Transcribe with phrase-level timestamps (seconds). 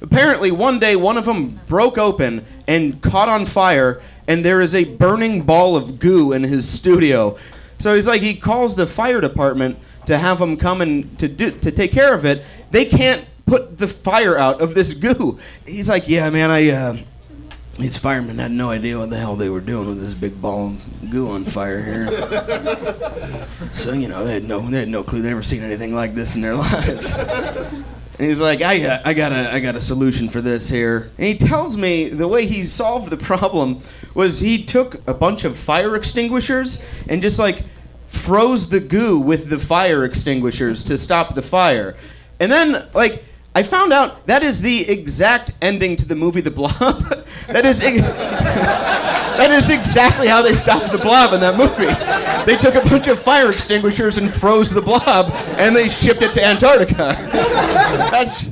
[0.00, 4.74] Apparently, one day one of them broke open and caught on fire, and there is
[4.74, 7.36] a burning ball of goo in his studio.
[7.78, 11.50] So he's like, he calls the fire department to have them come and to do
[11.50, 12.44] to take care of it.
[12.70, 15.38] They can't put the fire out of this goo.
[15.66, 16.70] He's like, yeah, man, I.
[16.70, 16.98] Uh,
[17.78, 20.66] these firemen had no idea what the hell they were doing with this big ball
[20.66, 22.06] of goo on fire here.
[23.70, 25.22] so you know, they had no, they had no clue.
[25.22, 27.14] They never seen anything like this in their lives.
[28.18, 31.10] And he's like, I got, I got a, I got a solution for this here.
[31.18, 33.80] And he tells me the way he solved the problem
[34.14, 37.62] was he took a bunch of fire extinguishers and just like
[38.08, 41.94] froze the goo with the fire extinguishers to stop the fire.
[42.40, 43.22] And then like
[43.54, 46.74] I found out that is the exact ending to the movie The Blob.
[47.48, 48.00] that is ex-
[49.38, 51.86] that is exactly how they stopped the blob in that movie.
[52.44, 56.32] They took a bunch of fire extinguishers and froze the blob, and they shipped it
[56.34, 57.16] to Antarctica.
[58.10, 58.48] That's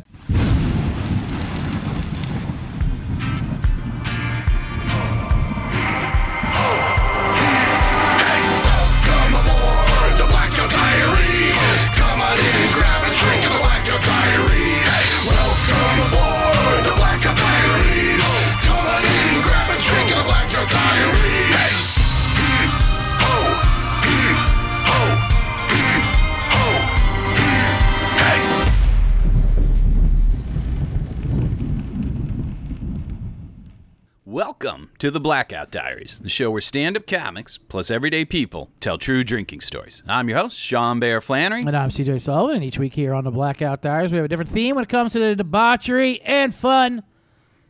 [34.36, 38.98] Welcome to the Blackout Diaries, the show where stand up comics plus everyday people tell
[38.98, 40.02] true drinking stories.
[40.06, 41.62] I'm your host, Sean Bear Flannery.
[41.66, 44.28] And I'm CJ Sullivan, and each week here on the Blackout Diaries, we have a
[44.28, 47.02] different theme when it comes to the debauchery and fun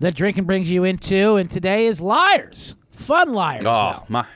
[0.01, 1.37] that drinking brings you into.
[1.37, 3.63] And today is liars, fun liars.
[3.65, 4.07] Oh, Al.
[4.09, 4.27] my.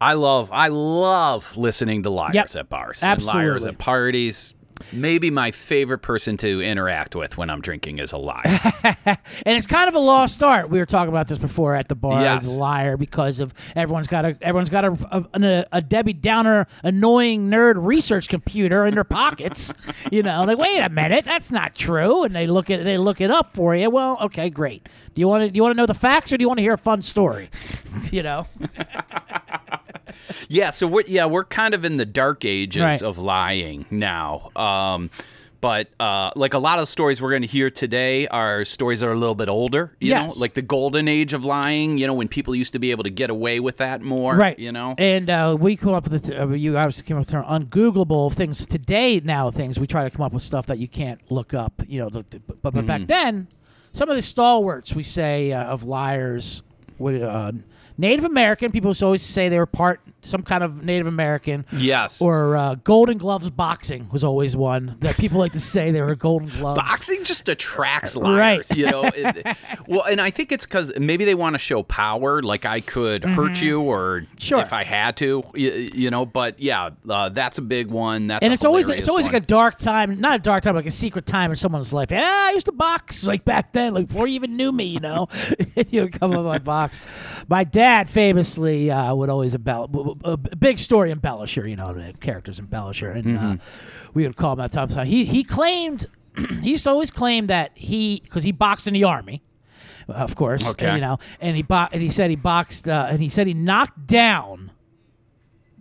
[0.00, 2.54] I love I love listening to liars Yep.
[2.54, 4.54] at bars and liars at parties.
[4.92, 8.42] Maybe my favorite person to interact with when I'm drinking is a liar.
[9.04, 10.70] and it's kind of a lost art.
[10.70, 12.22] We were talking about this before at the bar.
[12.22, 12.50] Yes.
[12.50, 17.50] The liar because of everyone's got a everyone's got a, a, a Debbie Downer annoying
[17.50, 19.74] nerd research computer in their pockets.
[20.12, 23.20] you know, like wait a minute, that's not true, and they look at they look
[23.20, 23.90] it up for you.
[23.90, 24.88] Well, okay, great.
[25.14, 26.58] Do you want to do you want to know the facts or do you want
[26.58, 27.50] to hear a fun story?
[28.10, 28.46] you know.
[30.48, 33.02] Yeah, so we're yeah we're kind of in the dark ages Right.
[33.02, 34.50] of lying now.
[34.56, 35.10] Um,
[35.60, 39.08] but uh, like a lot of stories we're going to hear today are stories that
[39.08, 39.92] are a little bit older.
[40.00, 40.36] You Yes.
[40.36, 41.98] know, like the golden age of lying.
[41.98, 44.36] You know, when people used to be able to get away with that more.
[44.36, 44.56] Right.
[44.56, 44.94] You know.
[44.98, 47.44] And uh, we come up with the, uh, you obviously came up with the term
[47.44, 49.20] ungoogleable things today.
[49.24, 51.72] Now things we try to come up with stuff that you can't look up.
[51.88, 52.26] You know, but,
[52.62, 52.86] but Mm-hmm.
[52.86, 53.48] back then,
[53.92, 56.62] some of the stalwarts we say uh, of liars
[56.98, 57.50] would uh,
[57.98, 61.64] Native American people always say they were part some kind of Native American.
[61.72, 62.20] Yes.
[62.20, 66.14] Or uh, Golden Gloves boxing was always one that people like to say they were
[66.14, 66.78] Golden Gloves.
[66.78, 68.22] Boxing just attracts Right.
[68.56, 69.04] liars, you know.
[69.04, 72.80] It- well, and I think it's because maybe they want to show power, like I
[72.80, 74.34] could hurt you, or Mm-hmm.
[74.40, 74.60] Sure.
[74.60, 76.24] if I had to, you, you know.
[76.26, 78.26] But yeah, uh, that's a big one.
[78.28, 79.32] That's and it's always it's always one.
[79.34, 82.10] like a dark time, not a dark time, like a secret time in someone's life.
[82.10, 85.00] Yeah, I used to box like back then, like before you even knew me, you
[85.00, 85.28] know.
[85.88, 87.00] you would come up with my box.
[87.48, 89.90] My dad famously uh, would always embellish
[90.24, 94.10] a big story embellisher, you know, the characters embellisher, and uh, Mm-hmm.
[94.14, 94.88] we would call him that time.
[94.88, 96.06] So he he claimed
[96.62, 99.42] he used to always claim that he because he boxed in the army.
[100.08, 100.86] Of course, Okay.
[100.86, 103.46] and, you know, and he bo- and he said he boxed, uh, and he said
[103.46, 104.70] he knocked down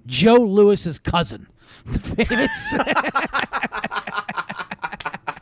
[0.06, 1.47] Joe Louis's cousin,
[1.85, 2.74] the famous.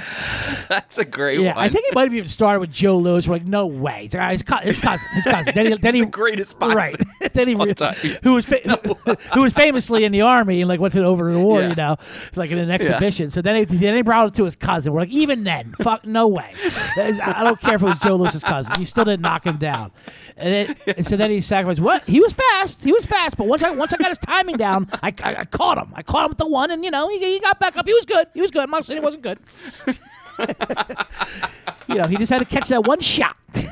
[0.68, 1.64] That's a great Yeah, one.
[1.64, 3.26] I think he might have even started with Joe Louis.
[3.26, 5.54] We're like, no way, it's his cousin, his cousin, his cousin.
[5.54, 6.94] Then he, then he the greatest boxer right.
[7.32, 7.54] then he,
[8.22, 11.38] who was fa- who was famously in the army and like went to over the
[11.38, 11.68] war, Yeah.
[11.70, 11.96] you know,
[12.36, 13.30] like in an exhibition.
[13.30, 14.92] So then he then he brought it to his cousin.
[14.92, 16.52] We're like, even then, fuck, no way.
[16.98, 18.78] Is- I don't care if it was Joe Louis's cousin.
[18.80, 19.90] You still didn't knock him down.
[20.36, 21.80] And, then, and so then he sacrificed.
[21.80, 22.04] What?
[22.06, 22.82] He was fast.
[22.82, 23.36] He was fast.
[23.36, 25.92] But once I once I got his timing down, I, I, I caught him.
[25.94, 27.86] I caught him with the one, and you know, he, he got back up.
[27.86, 28.26] He was good.
[28.32, 28.62] He was good.
[28.62, 29.38] I'm not saying he wasn't good.
[31.88, 33.36] you know, he just had to catch that one shot.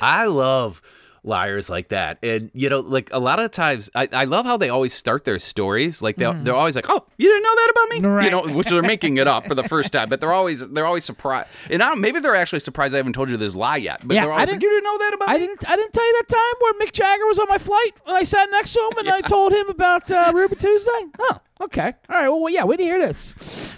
[0.00, 0.80] I love
[1.24, 2.18] liars like that.
[2.22, 5.24] And you know, like a lot of times I, I love how they always start
[5.24, 6.02] their stories.
[6.02, 8.00] Like they they're always like, Oh, you didn't know that about me?
[8.00, 8.16] Mm.
[8.16, 8.24] Right.
[8.26, 10.86] You know, which they're making it up for the first time, but they're always they're
[10.86, 11.48] always surprised.
[11.70, 14.00] And I don't, maybe they're actually surprised I haven't told you this lie yet.
[14.06, 15.38] But Yeah, they're I always like, didn't- You didn't know that about I me?
[15.40, 15.68] didn't.
[15.70, 18.22] I didn't tell you that time where Mick Jagger was on my flight and I
[18.22, 20.90] sat next to him and I told him about uh, Ruby Tuesday.
[21.18, 21.92] Oh, okay.
[22.10, 22.28] All right.
[22.28, 22.64] Well, yeah.
[22.64, 23.34] Wait to hear this.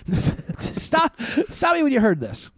[0.58, 1.14] stop.
[1.50, 2.50] Stop me when you heard this.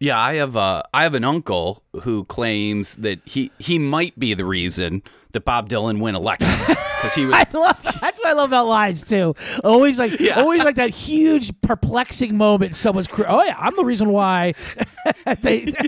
[0.00, 4.34] Yeah, I have uh, I have an uncle who claims that he he might be
[4.34, 5.02] the reason
[5.32, 8.66] that Bob Dylan went elected because he was I love that's what I love about
[8.66, 9.34] lies too.
[9.62, 10.40] Always like Yeah.
[10.40, 13.26] always like that huge perplexing moment someone's career.
[13.30, 14.54] Oh yeah, I'm the reason why
[15.42, 15.72] they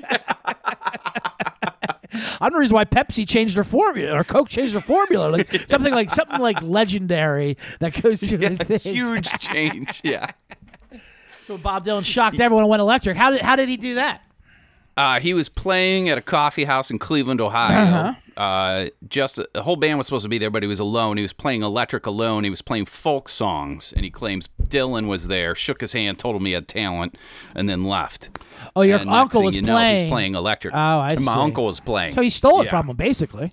[2.40, 5.28] I'm the reason why Pepsi changed their formula or Coke changed their formula.
[5.28, 10.00] Like something like something like legendary that goes through the huge change.
[10.02, 10.30] Yeah.
[11.46, 13.16] So Bob Dylan shocked everyone and went electric.
[13.16, 14.22] How did how did he do that?
[14.96, 17.82] Uh, he was playing at a coffee house in Cleveland, Ohio.
[17.82, 18.40] Uh-huh.
[18.42, 21.18] Uh, just the whole band was supposed to be there, but he was alone.
[21.18, 22.44] He was playing electric alone.
[22.44, 26.34] He was playing folk songs, and he claims Dylan was there, shook his hand, told
[26.36, 27.16] him he had talent,
[27.54, 28.30] and then left.
[28.74, 30.04] Oh, your And uncle was you know, playing.
[30.04, 30.74] he's playing electric.
[30.74, 31.40] Oh, I And My see.
[31.40, 32.12] uncle was playing.
[32.14, 32.70] So he stole it Yeah.
[32.70, 33.52] from him, basically.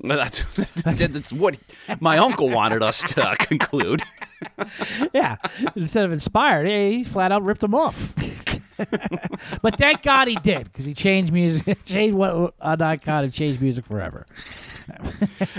[0.00, 0.44] That's
[0.84, 1.56] that's what
[2.00, 4.02] my uncle wanted us to uh, conclude.
[5.14, 5.36] Yeah.
[5.76, 8.12] Instead of inspired, he he flat out ripped him off.
[9.62, 13.60] but thank God he did, because he changed music, changed what an icon and changed
[13.60, 14.26] music forever.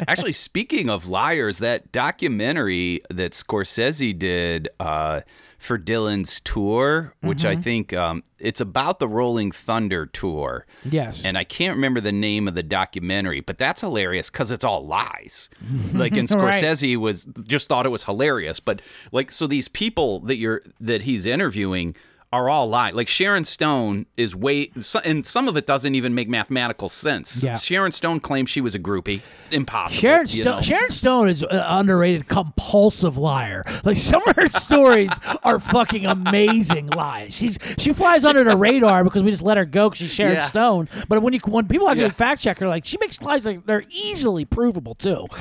[0.07, 5.21] Actually, speaking of liars, that documentary that Scorsese did uh,
[5.57, 7.48] for Dylan's tour, which Mm-hmm.
[7.48, 10.65] I think um, it's about the Rolling Thunder tour.
[10.83, 11.24] Yes.
[11.24, 14.86] And I can't remember the name of the documentary, but that's hilarious because it's all
[14.86, 15.50] lies.
[15.94, 16.54] Like, and Right.
[16.56, 18.81] Scorsese was just thought it was hilarious, but
[19.12, 21.95] like, so these people that you're that he's interviewing
[22.33, 22.95] are all lying.
[22.95, 24.71] Like Sharon Stone is way,
[25.06, 27.44] and some of it doesn't even make mathematical sense.
[27.44, 27.53] Yeah.
[27.53, 29.21] Sharon Stone claims she was a groupie.
[29.51, 30.01] Impossible.
[30.01, 30.62] Sharon know?
[30.62, 33.63] Sharon Stone is an underrated, compulsive liar.
[33.83, 35.12] Like some of her stories
[35.44, 37.35] are fucking amazing lies.
[37.38, 40.33] She's she flies under the radar because we just let her go because she's Sharon
[40.33, 40.44] Yeah.
[40.45, 40.89] Stone.
[41.07, 42.12] But when you when people actually Yeah.
[42.13, 45.27] fact check her, like she makes lies like they're easily provable too.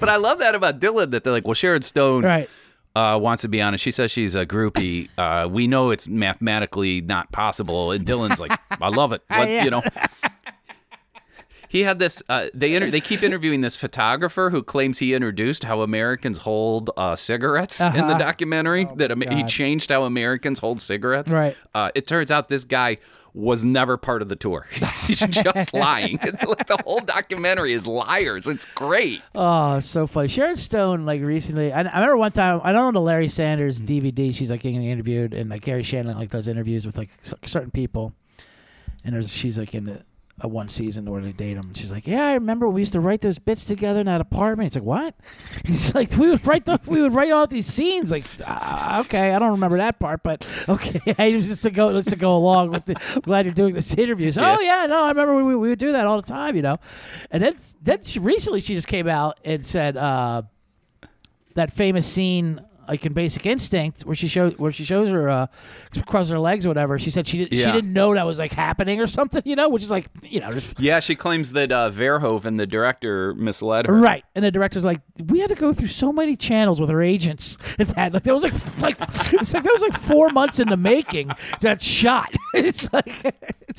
[0.00, 2.48] But I love that about Dylan that they're like, well, Sharon Stone Right.
[2.98, 3.82] Uh, wants to be honest.
[3.84, 5.08] She says she's a groupie.
[5.16, 7.92] Uh, we know it's mathematically not possible.
[7.92, 9.22] And Dylan's like, I love it.
[9.30, 9.64] Let- Yeah.
[9.64, 9.82] You know.
[11.70, 12.22] He had this.
[12.30, 16.88] Uh, they inter- they keep interviewing this photographer who claims he introduced how Americans hold
[16.96, 18.86] uh, cigarettes in the documentary.
[18.96, 19.42] that Am- he Uh-huh.
[19.44, 21.30] Oh changed how Americans hold cigarettes.
[21.30, 21.54] Right.
[21.74, 22.96] Uh, it turns out this guy
[23.34, 24.66] was never part of the tour.
[25.06, 26.18] He's just lying.
[26.22, 28.46] It's like the whole documentary is liars.
[28.46, 29.22] It's great.
[29.34, 30.28] Oh, so funny.
[30.28, 33.80] Sharon Stone, like recently, I, I remember one time, I don't know the Larry Sanders
[33.80, 34.06] mm-hmm.
[34.06, 34.34] DVD.
[34.34, 37.70] She's like getting interviewed, and like Garry Shandling like does interviews with like c- certain
[37.70, 38.12] people,
[39.04, 40.02] and there's she's like in the,
[40.40, 41.74] a one season where they date him.
[41.74, 44.68] She's like, yeah, I remember we used to write those bits together in that apartment.
[44.68, 45.14] He's like, what?
[45.64, 48.12] He's like, we would write the, we would write all these scenes.
[48.12, 52.10] Like, uh, okay, I don't remember that part, but okay, I just to go just
[52.10, 52.84] to go along with.
[52.84, 54.30] The, I'm glad you're doing this interview.
[54.30, 56.62] So, Oh yeah, no, I remember we, we would do that all the time, you
[56.62, 56.78] know.
[57.30, 60.42] And then then she, recently she just came out and said uh,
[61.54, 65.46] that famous scene like in Basic Instinct where she shows where she shows her uh,
[66.06, 66.98] cross her legs or whatever.
[66.98, 67.72] She said she did, she Yeah.
[67.72, 70.52] didn't know that was like happening or something, you know, which is like you know
[70.52, 73.94] just Yeah, she claims that uh, Verhoeven, the director, misled her.
[73.94, 77.02] Right, and the director's like, we had to go through so many channels with our
[77.02, 77.56] agents.
[77.78, 78.96] And that like that was like like
[79.32, 81.30] it's like that was like four months in the making.
[81.60, 82.32] That shot.
[82.54, 83.08] It's like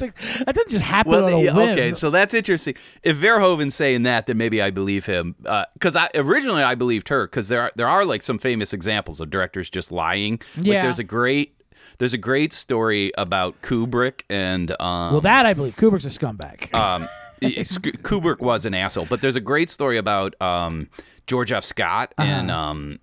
[0.01, 0.15] like
[0.45, 1.69] that didn't just happen Well, on a yeah, whim.
[1.69, 2.75] okay, so that's interesting.
[3.03, 5.35] If Verhoeven's saying that, then maybe I believe him.
[5.73, 9.19] Because I originally I believed her because there are there are like some famous examples
[9.19, 10.39] of directors just lying.
[10.57, 10.81] Like Yeah.
[10.83, 11.55] there's a great
[11.97, 16.73] there's a great story about Kubrick and um, well, that I believe Kubrick's a scumbag.
[16.73, 17.05] um,
[17.41, 19.05] Kubrick was an asshole.
[19.05, 20.89] But there's a great story about um,
[21.27, 21.63] George F.
[21.63, 22.99] Scott and um,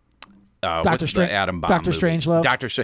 [0.62, 1.04] uh, Dr.
[1.04, 1.90] what's Adam Bomb Dr.
[1.90, 2.42] Strangelove?
[2.42, 2.68] Dr.
[2.68, 2.82] Str-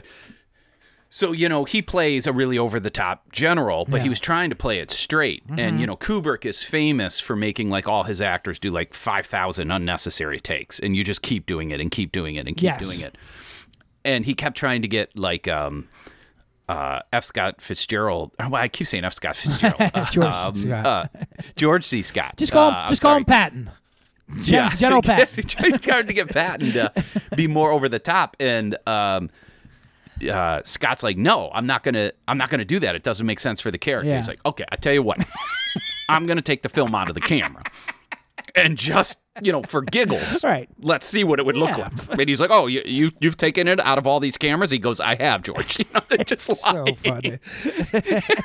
[1.15, 4.05] so you know he plays a really over the top general, but Yeah.
[4.05, 5.43] he was trying to play it straight.
[5.59, 9.27] And you know Kubrick is famous for making like all his actors do like five
[9.27, 12.65] thousand unnecessary takes, and you just keep doing it and keep doing it and keep
[12.65, 12.81] Yes.
[12.81, 13.19] doing it.
[14.07, 15.87] And he kept trying to get like um,
[16.67, 17.25] uh, F.
[17.25, 18.31] Scott Fitzgerald.
[18.41, 19.13] Well, I keep saying F.
[19.13, 19.93] Scott Fitzgerald.
[20.11, 20.87] George Um, Scott.
[20.87, 21.07] uh,
[21.57, 22.01] George C.
[22.01, 22.37] Scott.
[22.39, 23.25] just call him, Uh, just call him.
[23.27, 23.71] Patton.
[24.41, 25.65] Gen- General Yes, Patton.
[25.65, 26.93] He's trying to get Patton to
[27.37, 29.29] be more over the top, and um,
[30.31, 32.13] uh, Scott's like, "No, I'm not gonna.
[32.29, 32.95] I'm not gonna do that.
[32.95, 34.17] It doesn't make sense for the character." Yeah.
[34.17, 35.25] He's like, "Okay, I tell you what,
[36.09, 37.63] I'm gonna take the film out of the camera."
[38.55, 40.69] And just you know, for giggles, Right.
[40.81, 41.89] Let's see what it would look Yeah.
[42.09, 42.19] like.
[42.21, 44.79] And he's like, "Oh, you, you you've taken it out of all these cameras." He
[44.79, 47.39] goes, "I have, George." You know, they just So funny.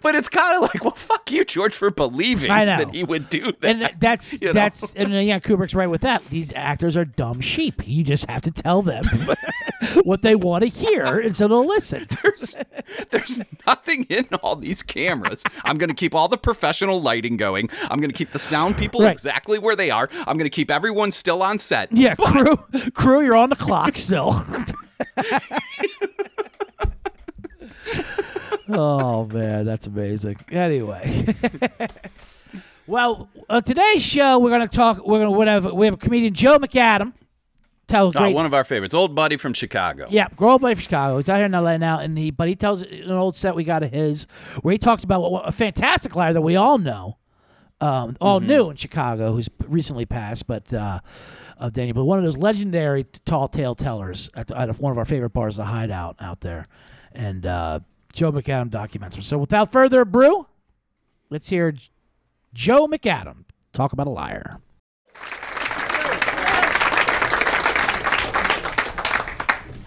[0.00, 3.52] But it's kind of like, well, fuck you, George, for believing that he would do
[3.60, 3.64] that.
[3.64, 4.52] And that's You know?
[4.52, 6.24] that's and uh, yeah, Kubrick's right with that.
[6.28, 7.86] These actors are dumb sheep.
[7.86, 9.04] You just have to tell them
[10.02, 12.06] what they want to hear, and so they'll listen.
[12.22, 12.56] there's
[13.10, 15.42] there's nothing in all these cameras.
[15.64, 17.70] I'm going to keep all the professional lighting going.
[17.90, 19.10] I'm going to keep the sound people Right.
[19.22, 20.08] Exactly where they are.
[20.26, 21.92] I'm going to keep everyone still on set.
[21.92, 22.56] Yeah, crew,
[22.94, 24.30] crew, you're on the clock still.
[28.70, 30.36] oh man, that's amazing.
[30.50, 31.26] Anyway,
[32.86, 35.04] well, uh, today's show we're gonna talk.
[35.06, 37.12] We're gonna we have we have a comedian Joe McAdam.
[37.88, 40.06] Tells Oh, one of our favorites, old buddy from Chicago.
[40.08, 41.16] yeah, girl buddy from Chicago.
[41.18, 43.64] He's out here in LA now, and he but he tells an old set we
[43.64, 44.26] got of his
[44.62, 47.18] where he talks about what, a fantastic liar that we all know,
[47.82, 51.00] um, all new in Chicago, who's recently passed, but uh,
[51.58, 54.98] of Daniel, but one of those legendary tall tale tellers at, the, at one of
[54.98, 56.68] our favorite bars, the Hideout out there,
[57.12, 57.80] and uh,
[58.12, 59.22] Joe McAdam documents him.
[59.22, 60.46] So without further ado,
[61.28, 61.74] let's hear
[62.54, 64.60] Joe McAdam talk about a liar.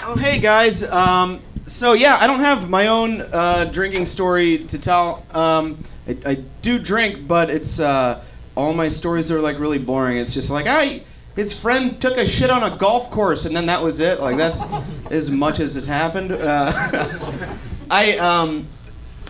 [0.08, 0.84] Oh, hey guys.
[0.84, 5.26] Um, so yeah, I don't have my own uh, drinking story to tell.
[5.32, 8.24] Um, I, I do drink, but it's uh,
[8.56, 10.18] all my stories are like really boring.
[10.18, 11.04] It's just like I,
[11.36, 14.20] his friend took a shit on a golf course, and then that was it.
[14.20, 14.64] Like that's
[15.12, 16.32] as much as has happened.
[16.32, 16.72] Uh,
[17.90, 18.68] I um,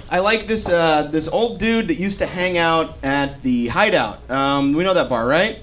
[0.10, 4.30] I like this uh, this old dude that used to hang out at the Hideout.
[4.30, 5.60] Um, we know that bar, right?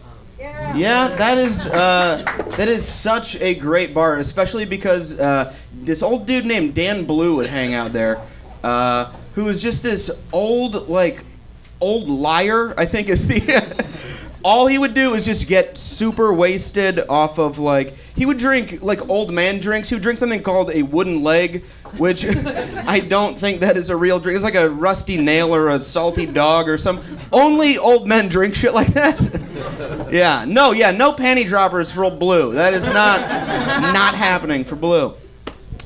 [0.75, 2.25] Yeah, that is uh,
[2.57, 7.37] that is such a great bar, especially because uh, this old dude named Dan Blue
[7.37, 8.21] would hang out there,
[8.64, 11.25] uh, who is just this old like
[11.81, 12.75] old liar.
[12.79, 13.89] I think is the.
[14.45, 18.83] all he would do is just get super wasted off of like he would drink
[18.83, 19.89] like old man drinks.
[19.89, 21.65] He would drink something called a wooden leg,
[21.97, 22.25] which
[22.87, 24.37] I don't think that is a real drink.
[24.37, 27.01] It's like a rusty nail or a salty dog or some.
[27.33, 29.41] Only old men drink shit like that.
[30.12, 32.53] Yeah, no, yeah, no panty droppers for old Blue.
[32.53, 33.21] That is not
[33.81, 35.15] not happening for Blue.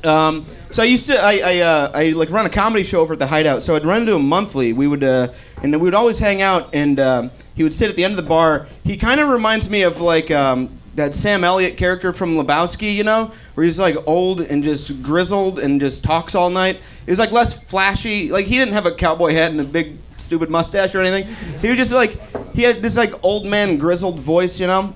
[0.03, 3.13] Um, so I used to, I, I, uh, I like run a comedy show over
[3.13, 3.63] at the Hideout.
[3.63, 4.73] So I'd run into him monthly.
[4.73, 5.29] We would, uh,
[5.63, 8.17] and we would always hang out, and um, he would sit at the end of
[8.17, 8.67] the bar.
[8.83, 13.03] He kind of reminds me of like um, that Sam Elliott character from Lebowski, you
[13.03, 16.79] know, where he's like old and just grizzled and just talks all night.
[17.05, 18.29] He was like less flashy.
[18.29, 21.33] Like he didn't have a cowboy hat and a big stupid mustache or anything.
[21.61, 22.19] He was just like
[22.53, 24.95] he had this like old man grizzled voice, you know,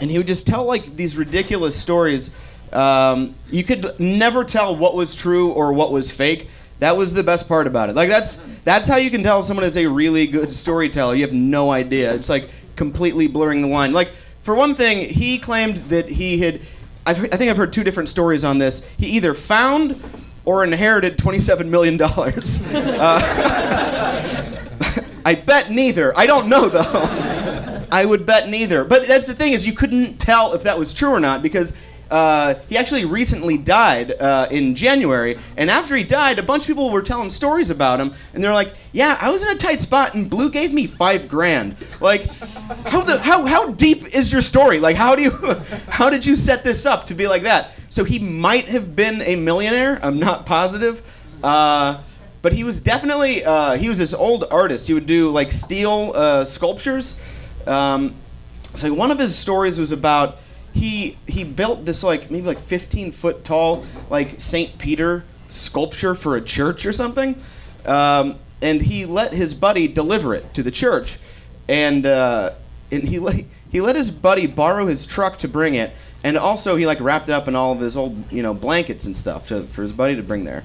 [0.00, 2.34] and he would just tell like these ridiculous stories.
[2.72, 6.48] Um, you could never tell what was true or what was fake.
[6.78, 7.96] That was the best part about it.
[7.96, 11.14] Like that's that's how you can tell someone is a really good storyteller.
[11.14, 12.14] You have no idea.
[12.14, 13.92] It's like completely blurring the line.
[13.92, 16.60] Like for one thing, he claimed that he had.
[17.06, 18.86] I've, I think I've heard two different stories on this.
[18.98, 20.00] He either found
[20.44, 22.62] or inherited twenty-seven million dollars.
[25.26, 26.16] I bet neither.
[26.16, 27.86] I don't know though.
[27.90, 28.84] I would bet neither.
[28.84, 31.72] But that's the thing is you couldn't tell if that was true or not because
[32.10, 36.68] uh, he actually recently died uh, in January, and after he died, a bunch of
[36.68, 39.80] people were telling stories about him, and they're like, "Yeah, I was in a tight
[39.80, 42.22] spot, and Blue gave me five grand." Like,
[42.86, 44.78] how the how how deep is your story?
[44.78, 45.30] Like, how do you
[45.88, 47.72] how did you set this up to be like that?
[47.90, 49.98] So he might have been a millionaire.
[50.02, 51.02] I'm not positive.
[51.42, 52.00] Uh,
[52.42, 54.86] but he was definitely uh, he was this old artist.
[54.86, 57.18] He would do like steel uh, sculptures.
[57.66, 58.14] Um,
[58.74, 60.38] so one of his stories was about
[60.76, 66.36] he he built this like maybe like 15 foot tall like Saint Peter sculpture for
[66.36, 67.34] a church or something,
[67.86, 71.18] um, and he let his buddy deliver it to the church,
[71.66, 72.50] and uh,
[72.92, 75.92] and he let he let his buddy borrow his truck to bring it,
[76.22, 79.06] and also he like wrapped it up in all of his old you know blankets
[79.06, 80.62] and stuff to, for his buddy to bring there.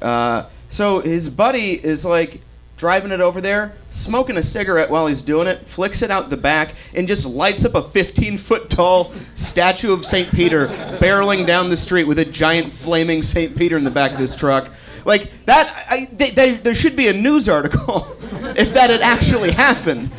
[0.00, 2.40] Uh, so his buddy is like
[2.82, 6.36] driving it over there, smoking a cigarette while he's doing it, flicks it out the
[6.36, 10.28] back, and just lights up a 15 foot tall statue of St.
[10.32, 10.66] Peter
[10.98, 13.56] barreling down the street with a giant flaming St.
[13.56, 14.68] Peter in the back of his truck.
[15.04, 18.04] Like that, I, they, they, there should be a news article
[18.56, 20.10] if that had actually happened.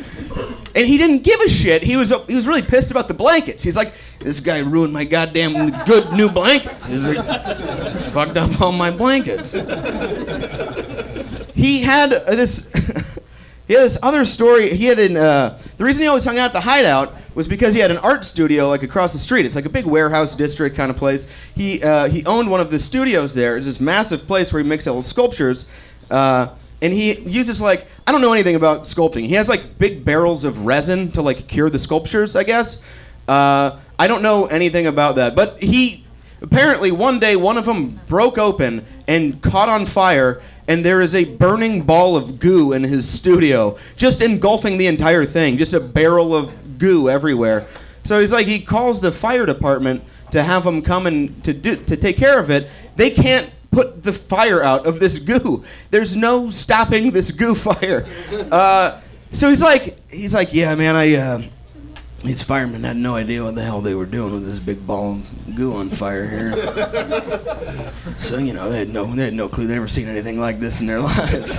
[0.74, 1.82] And he didn't give a shit.
[1.82, 3.62] He was he was really pissed about the blankets.
[3.62, 6.86] He's like, this guy ruined my goddamn good new blankets.
[6.86, 7.26] He's like,
[8.12, 9.54] fucked up all my blankets.
[11.54, 12.70] He had this.
[13.68, 14.74] he had this other story.
[14.76, 15.16] He had an.
[15.16, 17.98] Uh, the reason he always hung out at the hideout was because he had an
[17.98, 19.46] art studio like across the street.
[19.46, 21.26] It's like a big warehouse district kind of place.
[21.54, 23.56] He uh, he owned one of the studios there.
[23.56, 25.66] It's this massive place where he makes little sculptures.
[26.10, 26.48] Uh,
[26.82, 29.22] and he uses like I don't know anything about sculpting.
[29.22, 32.82] He has like big barrels of resin to like cure the sculptures, I guess.
[33.26, 36.04] Uh, I don't know anything about that, but he
[36.42, 41.14] apparently one day one of them broke open and caught on fire, and there is
[41.14, 45.80] a burning ball of goo in his studio, just engulfing the entire thing, just a
[45.80, 47.66] barrel of goo everywhere.
[48.04, 50.02] So he's like he calls the fire department
[50.32, 52.68] to have them come and to do to take care of it.
[52.96, 55.64] They can't put the fire out of this goo.
[55.90, 58.06] There's no stopping this goo fire.
[58.50, 59.00] Uh,
[59.32, 61.42] so he's like, he's like, yeah, man, I, uh,
[62.24, 65.12] these firemen had no idea what the hell they were doing with this big ball
[65.12, 66.56] of goo on fire here.
[68.16, 69.66] so you know they had no they had no clue.
[69.66, 71.58] They'd never seen anything like this in their lives.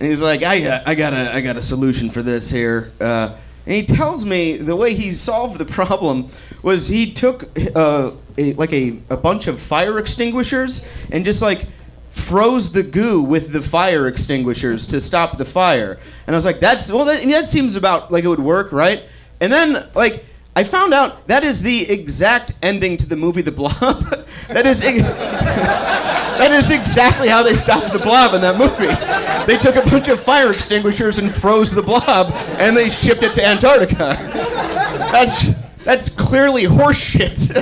[0.00, 2.90] And he's like, I got, I got a, I got a solution for this here.
[2.98, 3.36] Uh,
[3.66, 6.28] and he tells me the way he solved the problem
[6.62, 11.66] was he took uh, a, like a, a bunch of fire extinguishers and just like
[12.08, 15.98] froze the goo with the fire extinguishers to stop the fire.
[16.26, 19.02] And I was like, that's well, that, that seems about like it would work, right?
[19.40, 20.24] And then like.
[20.56, 23.72] I found out that is the exact ending to the movie The Blob.
[24.48, 24.98] that is ex-
[26.40, 28.88] that is exactly how they stopped the blob in that movie.
[29.46, 33.32] They took a bunch of fire extinguishers and froze the blob, and they shipped it
[33.34, 34.16] to Antarctica.
[35.12, 35.50] That's
[35.84, 37.54] that's clearly horseshit.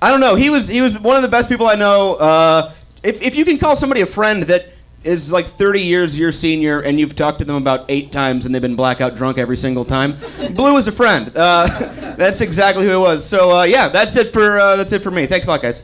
[0.00, 0.34] I don't know.
[0.36, 2.14] He was he was one of the best people I know.
[2.14, 4.66] Uh, if if you can call somebody a friend that
[5.06, 8.54] is like 30 years your senior and you've talked to them about eight times and
[8.54, 10.14] they've been blackout drunk every single time,
[10.52, 11.32] Blue is a friend.
[11.36, 11.66] Uh,
[12.16, 13.24] that's exactly who it was.
[13.24, 15.26] So uh, yeah, that's it for uh, that's it for me.
[15.26, 15.82] Thanks a lot, guys.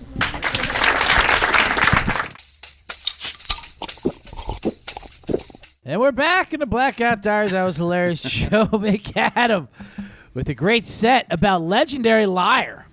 [5.85, 7.51] And we're back in the Blackout Diaries.
[7.53, 8.23] That was hilarious.
[8.23, 9.69] Joe McAdam
[10.33, 12.87] with a great set about legendary liar,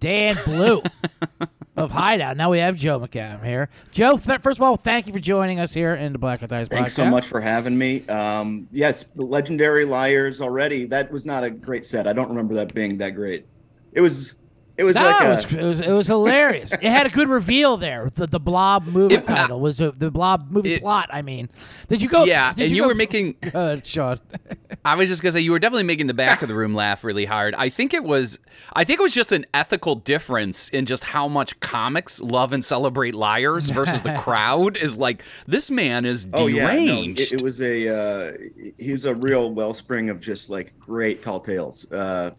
[0.00, 0.82] Dan Blue
[1.76, 2.36] of Hideout.
[2.36, 3.68] Now we have Joe McAdam here.
[3.90, 6.68] Joe, th- first of all, thank you for joining us here in the Blackout Diaries
[6.68, 8.06] Thanks so much for having me.
[8.08, 10.84] Um, yes, legendary liars already.
[10.84, 12.06] That was not a great set.
[12.06, 13.46] I don't remember that being that great.
[13.92, 14.34] It was.
[14.78, 16.72] It was No, like it, was, it, was, it was hilarious.
[16.80, 18.08] it had a good reveal there.
[18.14, 21.10] The, the Blob movie It- title was a, the Blob movie It- plot.
[21.12, 21.50] I mean,
[21.88, 22.24] did you go?
[22.24, 24.18] Yeah, did and you go- were making- Good, Sean.
[24.84, 27.04] I was just gonna say you were definitely making the back of the room laugh
[27.04, 27.54] really hard.
[27.54, 28.38] I think it was
[28.72, 32.64] I think it was just an ethical difference in just how much comics love and
[32.64, 36.40] celebrate liars versus the crowd is like this man is deranged.
[36.42, 37.20] oh yeah, no, deranged.
[37.20, 37.88] it, it was a.
[37.88, 38.32] Uh,
[38.78, 41.90] he's a real wellspring of just like great tall tales.
[41.92, 42.30] Uh,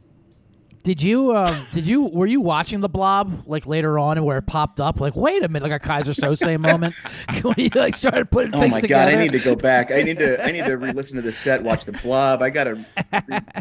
[0.83, 4.37] Did you um did you were you watching the blob like later on and where
[4.37, 4.99] it popped up?
[4.99, 6.93] Like, wait a minute, like a Keyser Söze moment
[7.41, 9.11] when you like started putting oh things my together.
[9.11, 9.91] god, I need to go back.
[9.91, 10.43] I need to.
[10.45, 12.41] I need to re-listen to the set, watch the blob.
[12.41, 12.85] I gotta read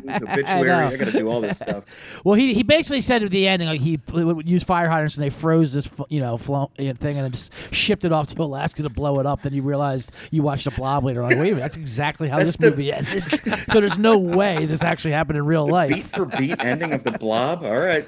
[0.05, 0.67] the obituary.
[0.67, 0.79] know.
[0.88, 1.87] I, gotta do all this stuff.
[2.25, 5.25] Well, he he basically said at the ending like he would use fire hydrants and
[5.25, 8.83] they froze this you know flo- thing and then just shipped it off to Alaska
[8.83, 9.42] to blow it up.
[9.42, 11.29] Then you realized you watched the blob later on.
[11.31, 13.23] Wait a minute, that's exactly how this the- movie ended.
[13.70, 15.94] so there's no way this actually happened in real Beat life.
[15.94, 17.64] Beat for beat ending of the blob.
[17.64, 18.07] All right.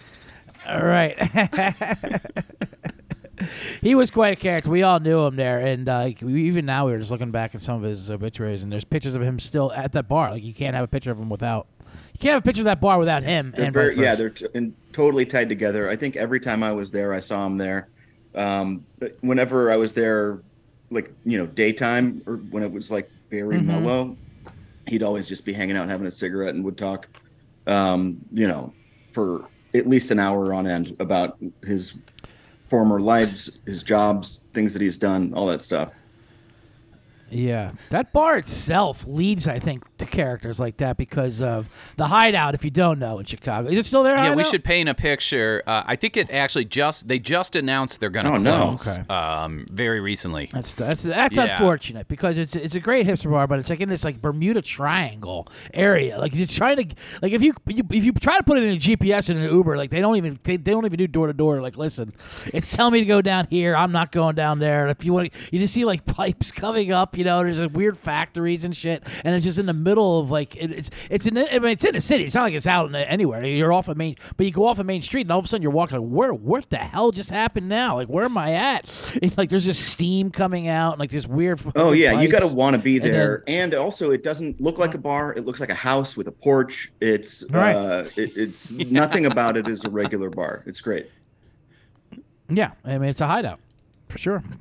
[0.67, 1.17] All right.
[3.83, 4.71] he was quite a character.
[4.71, 7.55] We all knew him there, and uh, we, even now we were just looking back
[7.55, 10.31] at some of his obituaries, and there's pictures of him still at that bar.
[10.31, 11.67] Like you can't have a picture of him without.
[12.15, 13.53] You can't have a picture of that bar without him.
[13.57, 15.89] They're and very, yeah, they're t- and totally tied together.
[15.91, 17.89] I think every time I was there, I saw him there.
[18.35, 20.41] Um, but whenever I was there,
[20.91, 23.67] like you know, daytime or when it was like very Mm-hmm.
[23.67, 24.17] mellow,
[24.87, 27.09] he'd always just be hanging out, having a cigarette, and would talk,
[27.67, 28.73] um, you know,
[29.15, 31.95] for at least an hour on end about his
[32.67, 35.93] former lives, his jobs, things that he's done, all that stuff.
[37.31, 42.55] Yeah, that bar itself leads, I think, characters like that because of the Hideout.
[42.55, 44.17] If you don't know in Chicago, is it still there?
[44.17, 45.63] yeah, we should paint a picture.
[45.67, 48.61] Uh, I think it actually just they just announced they're gonna Oh, no.
[48.63, 49.03] close Okay.
[49.15, 50.49] um, very recently.
[50.53, 51.53] That's that's that's Yeah.
[51.53, 54.63] unfortunate because it's it's a great hipster bar, but it's like in this like Bermuda
[54.63, 56.19] Triangle area.
[56.19, 58.75] Like you're trying to like if you, you if you try to put it in
[58.75, 61.27] a GPS and an Uber, like they don't even they, they don't even do door
[61.27, 61.61] to door.
[61.61, 62.13] Like listen,
[62.53, 63.75] it's telling me to go down here.
[63.75, 64.89] I'm not going down there.
[64.89, 67.17] If you want, you just see like pipes coming up.
[67.19, 70.31] You know, there's like weird factories and shit, and it's just in the middle of
[70.31, 72.25] like it, it's it's in the, I mean it's in the city.
[72.25, 73.45] It's not like it's out in, anywhere.
[73.45, 75.49] You're off a main, but you go off a main street, and all of a
[75.49, 75.99] sudden you're walking.
[75.99, 77.97] Like, where what the hell just happened now?
[77.97, 79.19] Like where am I at?
[79.23, 81.61] And, like there's just steam coming out, and like this weird.
[81.75, 84.23] Oh fucking yeah, you got to want to be And then- there, and, also it
[84.23, 85.33] doesn't look like a bar.
[85.35, 86.93] It looks like a house with a porch.
[87.01, 87.75] It's Right.
[87.75, 90.63] uh, it, it's nothing about it is a regular bar.
[90.67, 91.11] It's great.
[92.49, 93.61] Yeah, I mean it's a hideout
[94.09, 94.43] for sure.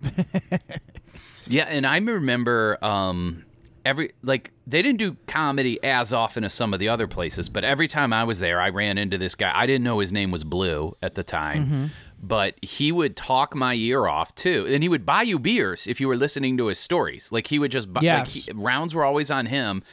[1.48, 3.44] Yeah, and I remember um,
[3.86, 7.64] every like they didn't do comedy as often as some of the other places, but
[7.64, 9.52] every time I was there, I ran into this guy.
[9.54, 11.86] I didn't know his name was Blue at the time, mm-hmm.
[12.22, 16.00] but he would talk my ear off too, and he would buy you beers if
[16.00, 17.32] you were listening to his stories.
[17.32, 18.02] Like he would just buy.
[18.02, 19.84] Like he, rounds were always on him.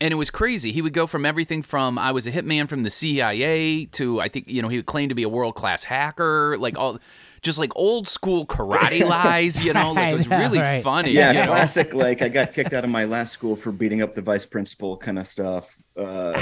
[0.00, 0.70] And it was crazy.
[0.70, 4.28] He would go from everything from I was a hitman from the CIA to I
[4.28, 7.00] think you know he would claim to be a world class hacker, like all,
[7.42, 9.62] just like old school karate lies.
[9.64, 10.82] You know, like it was know, really right.
[10.82, 11.12] funny.
[11.12, 11.46] Yeah, you know?
[11.46, 11.94] classic.
[11.94, 14.96] Like I got kicked out of my last school for beating up the vice principal,
[14.96, 15.80] kind of stuff.
[15.96, 16.38] Uh,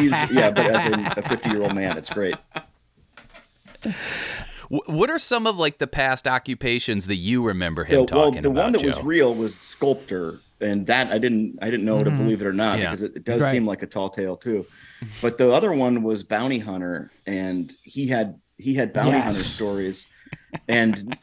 [0.00, 2.36] he's yeah, but as a fifty-year-old man, it's great.
[4.68, 8.38] What are some of like the past occupations that you remember him The, well, the
[8.40, 8.54] about?
[8.54, 10.40] one that was real was sculptor.
[10.60, 12.90] and that I didn't I didn't know to believe it or not Yeah.
[12.90, 13.50] because it, it does Right.
[13.50, 14.66] seem like a tall tale too.
[15.22, 19.24] But the other one was Bounty Hunter, and he had he had Bounty Yes.
[19.24, 20.06] Hunter stories,
[20.68, 21.16] and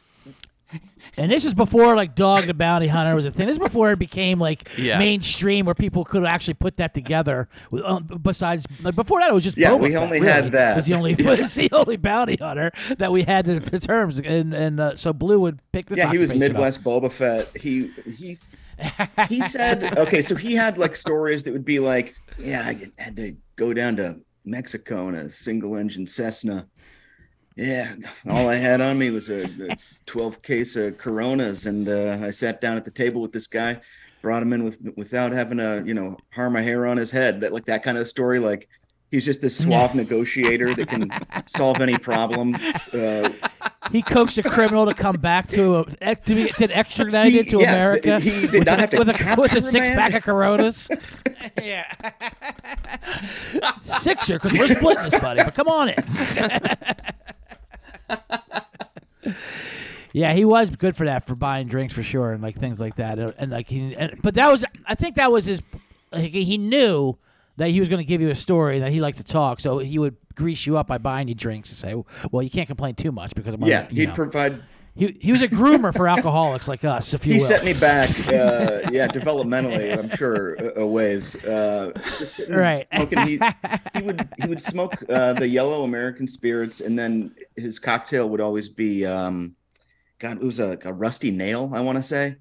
[1.18, 3.46] And this is before like Dog the Bounty Hunter was a thing.
[3.46, 4.98] This is before it became like Yeah.
[4.98, 7.48] mainstream where people could actually put that together.
[7.84, 10.32] Um, besides, like before that, it was just Yeah, Boba we Fett, only really.
[10.32, 10.76] had that.
[10.76, 14.52] Was the only was the only bounty hunter that we had to, to terms, and
[14.52, 15.98] and uh, so Blue would pick this.
[15.98, 16.60] yeah, he was occupation up.
[16.60, 17.56] Midwest Boba Fett.
[17.56, 18.36] He he
[19.28, 23.16] he said okay, so he had like stories that would be like, yeah, I had
[23.16, 26.66] to go down to Mexico in a single engine Cessna.
[27.56, 27.94] Yeah,
[28.28, 32.30] all I had on me was a, a 12 case of Coronas, and uh, I
[32.30, 33.80] sat down at the table with this guy,
[34.20, 37.40] brought him in with without having to, you know, harm a hair on his head.
[37.40, 38.68] That like that kind of story, like.
[39.12, 41.08] He's just this suave negotiator that can
[41.46, 42.56] solve any problem.
[42.92, 43.30] Uh,
[43.92, 47.58] He coaxed a criminal to come back to, a, to be to extradited He- to
[47.60, 48.18] yes, America.
[48.18, 50.24] he did with not a, have to with a, with a a six pack of
[50.24, 50.88] Coronas.
[51.62, 51.84] yeah,
[53.80, 55.44] sixer because we're splitting this, buddy.
[55.44, 55.94] But come on in.
[60.16, 62.96] Yeah, he was good for that, for buying drinks for sure, and like things like
[62.96, 63.94] that, and, and like he.
[63.94, 65.60] And, but that was, I think that was his.
[66.10, 67.18] Like, he knew
[67.58, 69.76] that he was going to give you a story that he liked to talk, so
[69.76, 72.94] he would grease you up by buying you drinks and say, "Well, you can't complain
[72.94, 74.14] too much because I'm." yeah, you he'd know.
[74.14, 74.62] provide
[74.96, 77.46] He, he was a groomer for alcoholics like us, if you he will.
[77.46, 81.92] set me back uh yeah developmentally i'm sure a, a ways uh
[82.48, 82.86] Right.
[82.94, 83.40] smoking, he,
[83.92, 88.40] he would he would smoke uh the yellow american spirits and then his cocktail would
[88.40, 89.54] always be um
[90.18, 92.36] god it was a, a rusty nail i want to say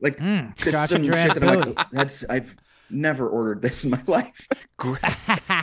[0.00, 2.56] like Mm, just some shit that I'm like that's i've
[2.94, 4.48] never ordered this in my life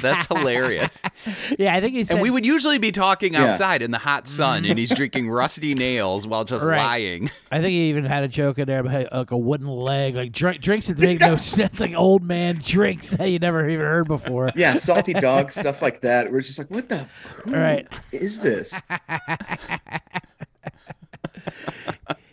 [0.01, 1.01] That's hilarious.
[1.59, 2.13] yeah, I think he said.
[2.15, 3.45] And we would usually be talking Yeah.
[3.45, 6.77] outside in the hot sun, and he's drinking rusty nails while just Right.
[6.77, 7.29] lying.
[7.51, 10.31] I think he even had a joke in there about like a wooden leg, like
[10.31, 14.07] drink, drinks that make no sense, like old man drinks that you never even heard
[14.07, 14.51] before.
[14.55, 17.05] yeah salty dog stuff like that we're just like what the
[17.43, 17.87] who Right.
[18.11, 18.79] is this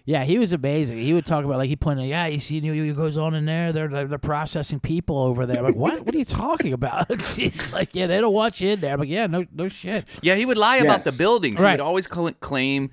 [0.09, 0.97] Yeah, he was amazing.
[0.97, 3.35] He would talk about like he pointed, out, yeah, you see, you know, goes on
[3.35, 3.75] in there.
[3.75, 5.59] They're they're, they're processing people over there.
[5.59, 6.01] I'm like, what?
[6.07, 7.21] What are you talking about?
[7.37, 8.95] He's like, yeah, they don't want you in there.
[8.95, 10.09] I'm like, yeah, no, no shit.
[10.23, 11.19] Yeah, he would lie about the Yes.
[11.19, 11.61] buildings.
[11.61, 12.91] He would always cl- claim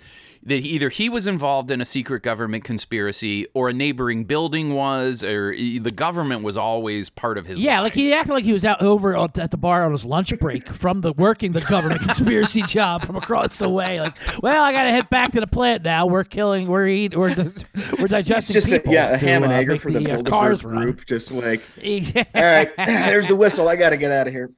[0.48, 5.24] that either he was involved in a secret government conspiracy or a neighboring building was,
[5.24, 8.54] or e- the government was always part of his Yeah, like he acted like he
[8.54, 12.02] was out over at the bar on his lunch break from the working the government
[12.04, 14.00] conspiracy job from across the way.
[14.00, 16.06] Like, well, I gotta head back to the plant now.
[16.06, 17.50] We're killing, we're eating, we're di-
[18.00, 18.94] we're digesting just a, people.
[18.94, 20.82] yeah a ham and uh, egger for the, uh, Bilderberg cars run.
[20.84, 22.24] group just like Yeah.
[22.36, 24.52] all right there's the whistle i gotta get out of here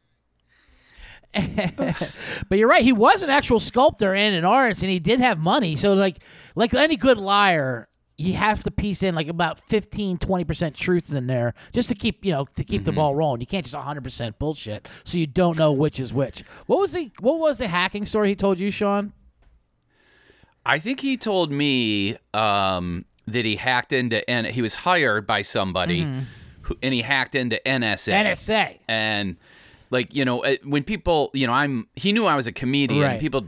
[2.50, 2.84] But you're right.
[2.84, 5.76] He was an actual sculptor and an artist, and he did have money.
[5.76, 6.18] So like,
[6.56, 11.14] like any good liar, you have to piece in like about 15, 20 percent truth
[11.14, 13.42] in there just to keep you know to keep the ball rolling.
[13.42, 16.42] You can't just 100 percent bullshit, so you don't know which is which.
[16.66, 19.14] What was the what was the hacking story he told you, Sean?
[20.66, 25.42] I think he told me um, that he hacked into, and he was hired by
[25.42, 26.06] somebody,
[26.62, 28.12] who, and he hacked into NSA.
[28.14, 28.80] NSA.
[28.88, 29.38] and
[29.90, 33.02] like you know uh, when people you know i'm he knew i was a comedian
[33.02, 33.20] Right.
[33.20, 33.46] people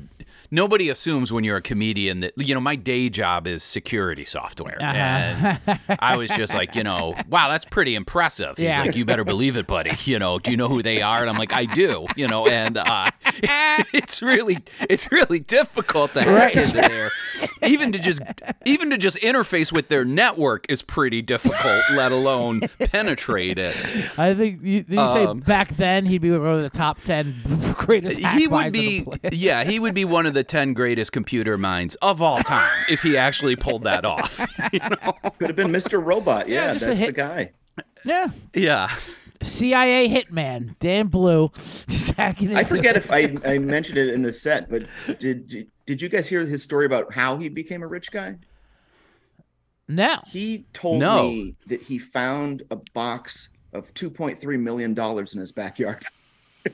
[0.51, 4.77] nobody assumes when you're a comedian that you know my day job is security software.
[4.81, 5.59] And
[5.99, 8.57] i was just like you know wow that's pretty impressive.
[8.57, 8.81] He's Yeah.
[8.83, 9.91] like you better believe it buddy.
[10.05, 11.19] You know do you know who they are?
[11.21, 13.11] And i'm like i do you know and uh,
[13.93, 14.57] it's really
[14.89, 16.57] it's really difficult to hack Right.
[16.57, 17.11] into there.
[17.63, 18.21] Even to just
[18.65, 23.75] even to just interface with their network is pretty difficult let alone penetrate it.
[24.17, 27.01] I think you, did you say Um, back then he'd be one of the top
[27.01, 27.35] ten
[27.77, 28.19] greatest.
[28.19, 31.11] he would minds on the be yeah he would be one of the 10 greatest
[31.11, 34.37] computer minds of all time if he actually pulled that off
[34.71, 36.03] Could have been Mr.
[36.03, 36.47] Robot.
[36.47, 37.51] Yeah, just a that's hit- the guy.
[38.05, 38.89] Yeah, yeah
[39.41, 41.49] CIA hitman Dan Blue.
[41.87, 44.83] Just hacking I into- forget if I, I mentioned it in the set, but
[45.19, 48.35] did did you guys hear his story about how he became a rich guy?
[49.87, 50.19] No.
[50.27, 51.23] He told No.
[51.23, 56.03] me that he found a box of 2.3 million dollars in his backyard.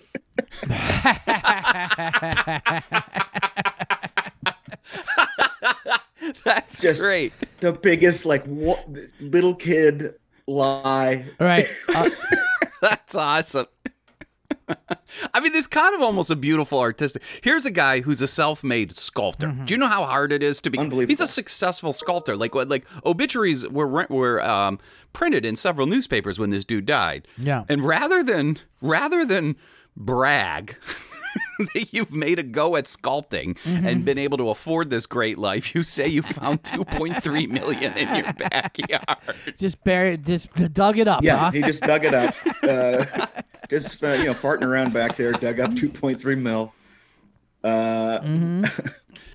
[6.44, 8.86] that's Just- great the biggest like what,
[9.20, 10.16] little kid
[10.48, 11.26] lie.
[11.40, 11.68] Right.
[11.94, 12.10] Uh,
[12.82, 13.68] that's awesome
[15.34, 17.22] I mean, there's kind of almost a beautiful artistic.
[17.42, 19.48] Here's a guy who's a self-made sculptor.
[19.48, 19.66] Mm-hmm.
[19.66, 20.78] Do you know how hard it is to be?
[20.80, 21.12] Unbelievable.
[21.12, 22.36] He's a successful sculptor.
[22.36, 22.68] Like what?
[22.68, 24.80] Like obituaries were were um,
[25.14, 27.28] printed in several newspapers when this dude died.
[27.38, 27.64] Yeah.
[27.70, 29.56] And rather than rather than
[29.96, 30.76] brag
[31.74, 33.88] that you've made a go at sculpting Mm-hmm.
[33.88, 35.74] and been able to afford this great life.
[35.76, 39.18] You say you found 2.3 million in your backyard.
[39.58, 41.24] Just buried, just dug it up.
[41.24, 41.52] Yeah, huh?
[41.52, 42.34] he just dug it up.
[42.66, 43.06] Uh,
[43.70, 46.74] just uh, you know, farting around back there, dug up 2.3 mil.
[47.64, 48.68] Uh,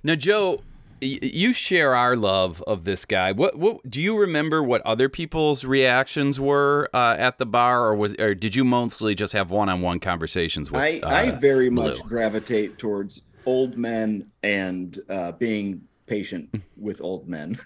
[0.03, 0.63] Now, Joe,
[1.01, 3.33] you share our love of this guy.
[3.33, 4.63] What, what do you remember?
[4.63, 9.15] What other people's reactions were uh, at the bar, or was, or did you mostly
[9.15, 10.81] just have one-on-one conversations with?
[10.81, 17.29] I, uh, I very much gravitate towards old men and uh, being patient with old
[17.29, 17.59] men.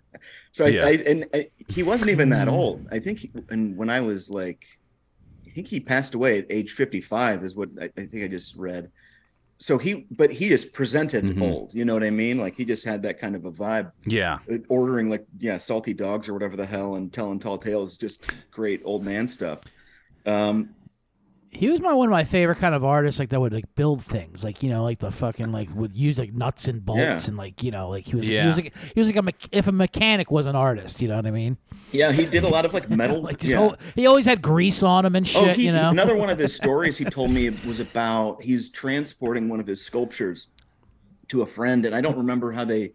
[0.52, 0.86] so I, Yeah.
[0.86, 2.86] I and I, he wasn't even that old.
[2.90, 4.64] I think, he, and when I was like,
[5.58, 8.90] think he passed away at age 55 is what I, I think I just read.
[9.60, 11.42] So he, but he just presented Mhm.
[11.42, 11.74] old.
[11.74, 12.38] You know what I mean?
[12.38, 13.90] Like he just had that kind of a vibe.
[14.06, 17.98] Yeah, Uh, Ordering like yeah, salty dogs or whatever the hell, and telling tall tales,
[17.98, 19.62] just great old man stuff.
[20.26, 20.70] Um,
[21.58, 24.02] he was my one of my favorite kind of artists, like that would like build
[24.04, 27.28] things, like you know, like the fucking like would use like nuts and bolts Yeah.
[27.28, 28.42] and like you know, like he was Yeah.
[28.42, 31.08] he was like he was like a me- if a mechanic was an artist, you
[31.08, 31.56] know what I mean?
[31.92, 33.20] yeah, he did a lot of like metal.
[33.22, 33.56] Like yeah.
[33.56, 35.90] whole he always had grease on him and oh, shit, Oh, he, you know.
[35.90, 39.84] another one of his stories he told me was about he's transporting one of his
[39.84, 40.46] sculptures
[41.28, 42.92] to a friend, and I don't remember how they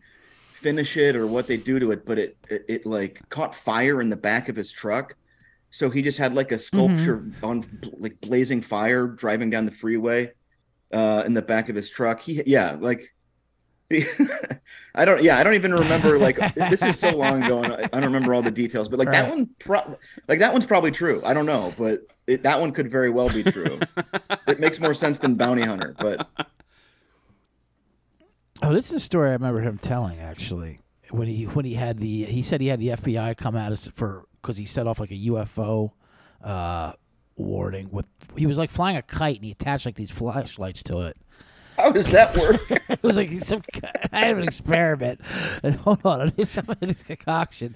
[0.53, 3.99] finish it or what they do to it, but it it, it like caught fire
[4.01, 5.15] in the back of his truck.
[5.73, 7.43] So he just had like a sculpture Mm-hmm.
[7.45, 7.65] on
[7.97, 10.31] like blazing fire driving down the freeway
[10.93, 12.21] uh, in the back of his truck.
[12.21, 13.11] He yeah, like
[14.95, 17.83] I don't yeah, I don't even remember like this is so long ago and I,
[17.91, 20.91] I don't remember all the details, but like that one pro- like that one's probably
[20.91, 21.21] true.
[21.25, 23.79] I don't know, but it, that one could very well be true.
[24.47, 26.27] it makes more sense than bounty hunter, but
[28.61, 30.81] Oh, this is a story I remember him telling actually.
[31.09, 33.87] When he when he had the he said he had the FBI come at us
[33.87, 35.91] for because he set off like a UFO
[36.43, 36.91] uh,
[37.35, 38.05] warning with
[38.37, 41.17] he was like flying a kite and he attached like these flashlights to it.
[41.77, 42.61] how does that work?
[42.89, 43.61] It was like some
[44.11, 45.21] kind of an experiment.
[45.63, 47.75] And hold on, it's a concoction.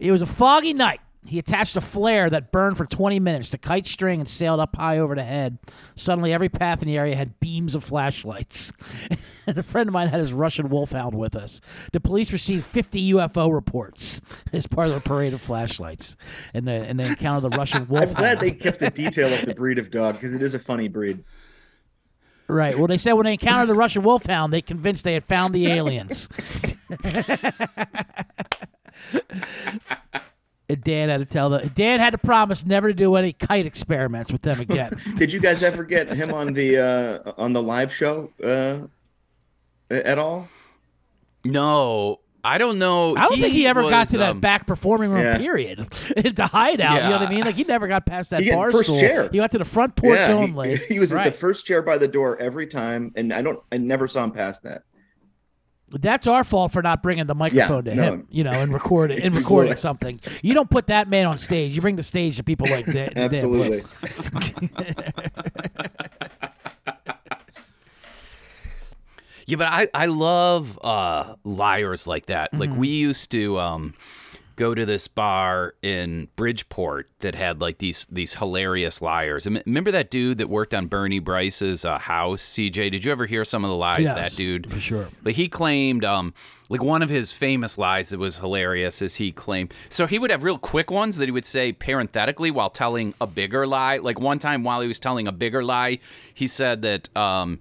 [0.00, 1.00] It was a foggy night.
[1.26, 4.76] He attached a flare that burned for 20 minutes to kite string and sailed up
[4.76, 5.58] high over the head.
[5.96, 8.72] Suddenly, every path in the area had beams of flashlights.
[9.46, 11.62] and a friend of mine had his Russian wolfhound with us.
[11.92, 14.20] The police received 50 UFO reports
[14.52, 16.16] as part of the parade of flashlights,
[16.52, 18.10] and they, and they encountered the Russian wolfhound.
[18.16, 20.58] I'm glad they kept the detail of the breed of dog because it is a
[20.58, 21.24] funny breed.
[22.46, 22.76] Right.
[22.76, 25.68] Well, they said when they encountered the Russian wolfhound, they convinced they had found the
[25.68, 26.28] aliens.
[30.68, 31.70] And Dan had to tell them.
[31.74, 34.98] Dan had to promise never to do any kite experiments with them again.
[35.16, 38.78] Did you guys ever get him on the uh, on the live show uh,
[39.90, 40.48] at all?
[41.44, 43.16] no, I don't know.
[43.16, 45.38] I don't think he ever got was, to that um, back performing room yeah.
[45.38, 45.78] period
[46.36, 47.02] to hide out.
[47.02, 47.44] You know what I mean?
[47.44, 49.00] Like he never got past that He bar first stool.
[49.00, 49.30] chair.
[49.32, 50.76] He went to the front porch yeah, only.
[50.88, 53.78] He, was at the first chair by the door every time, and I don't, I
[53.78, 54.82] never saw him past that.
[56.00, 58.02] That's our fault for not bringing the microphone to no.
[58.02, 60.20] him, you know, and recording and recording something.
[60.42, 61.74] You don't put that man on stage.
[61.74, 63.16] You bring the stage to people like that.
[63.16, 63.84] Absolutely.
[69.46, 72.54] Yeah, but I I love uh, liars like that.
[72.54, 73.94] Like we used to um,
[74.56, 79.46] go to this bar in Bridgeport that had like these these hilarious liars.
[79.46, 82.42] And Remember that dude that worked on Bernie Bryce's uh, house?
[82.42, 84.72] CJ, did you ever hear some of the lies Yes, that dude?
[84.72, 85.08] for sure.
[85.24, 86.34] Like he claimed, um,
[86.70, 89.74] like one of his famous lies that was hilarious is he claimed.
[89.88, 93.26] So he would have real quick ones that he would say parenthetically while telling a
[93.26, 93.98] bigger lie.
[93.98, 95.98] Like one time while he was telling a bigger lie,
[96.32, 97.14] he said that.
[97.16, 97.60] Um,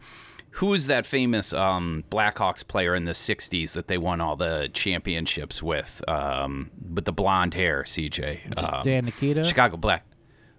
[0.54, 4.70] who is that famous um, Blackhawks player in the '60s that they won all the
[4.74, 6.04] championships with?
[6.08, 8.62] Um, with the blonde hair, CJ.
[8.62, 9.46] Um, Stan Mikita.
[9.46, 10.06] Chicago Black.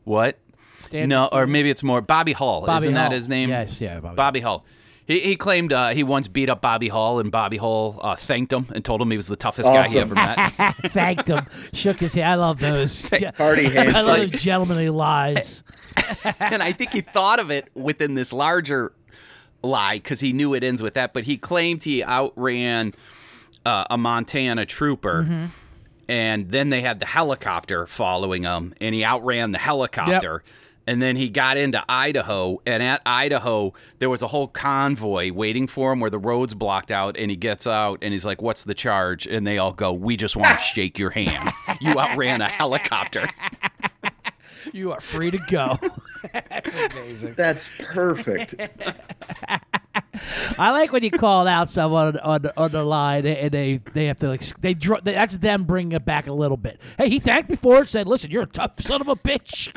[0.05, 0.39] What?
[0.81, 2.67] Stan no, or maybe it's more Bobby Hull.
[2.67, 3.49] Bobby Isn't that his name?
[3.49, 4.65] Yes, yeah, Bobby Bobby Hull.
[5.07, 8.53] He, he claimed uh, he once beat up Bobby Hull, and Bobby Hull uh, thanked
[8.53, 10.51] him and told him he was the toughest guy he ever met.
[10.87, 12.25] Thanked him, shook his head.
[12.25, 13.09] I love those.
[13.37, 13.95] Party hands.
[13.95, 14.33] I love handshake.
[14.33, 15.63] those gentlemanly lies.
[16.41, 18.93] and I think he thought of it within this larger
[19.65, 21.13] lie because he knew it ends with that.
[21.13, 22.95] But he claimed he outran
[23.67, 25.51] uh, a Montana trooper,
[26.09, 30.43] and then they had the helicopter following him, and he outran the helicopter.
[30.87, 35.67] And then he got into Idaho, and at Idaho, there was a whole convoy waiting
[35.67, 37.17] for him where the road's blocked out.
[37.17, 39.27] And he gets out and he's like, What's the charge?
[39.27, 41.51] And they all go, We just want to shake your hand.
[41.81, 43.31] You outran a helicopter.
[44.73, 45.79] You are free to go.
[46.33, 47.35] That's amazing.
[47.35, 48.55] That's perfect.
[50.59, 54.07] I like when you call out someone on the, on the line and they they
[54.07, 56.81] have to like they, dr- they that's them bringing it back a little bit.
[56.99, 57.89] Hey, he thanked me for it.
[57.89, 59.71] Said, "Listen, you're a tough son of a bitch."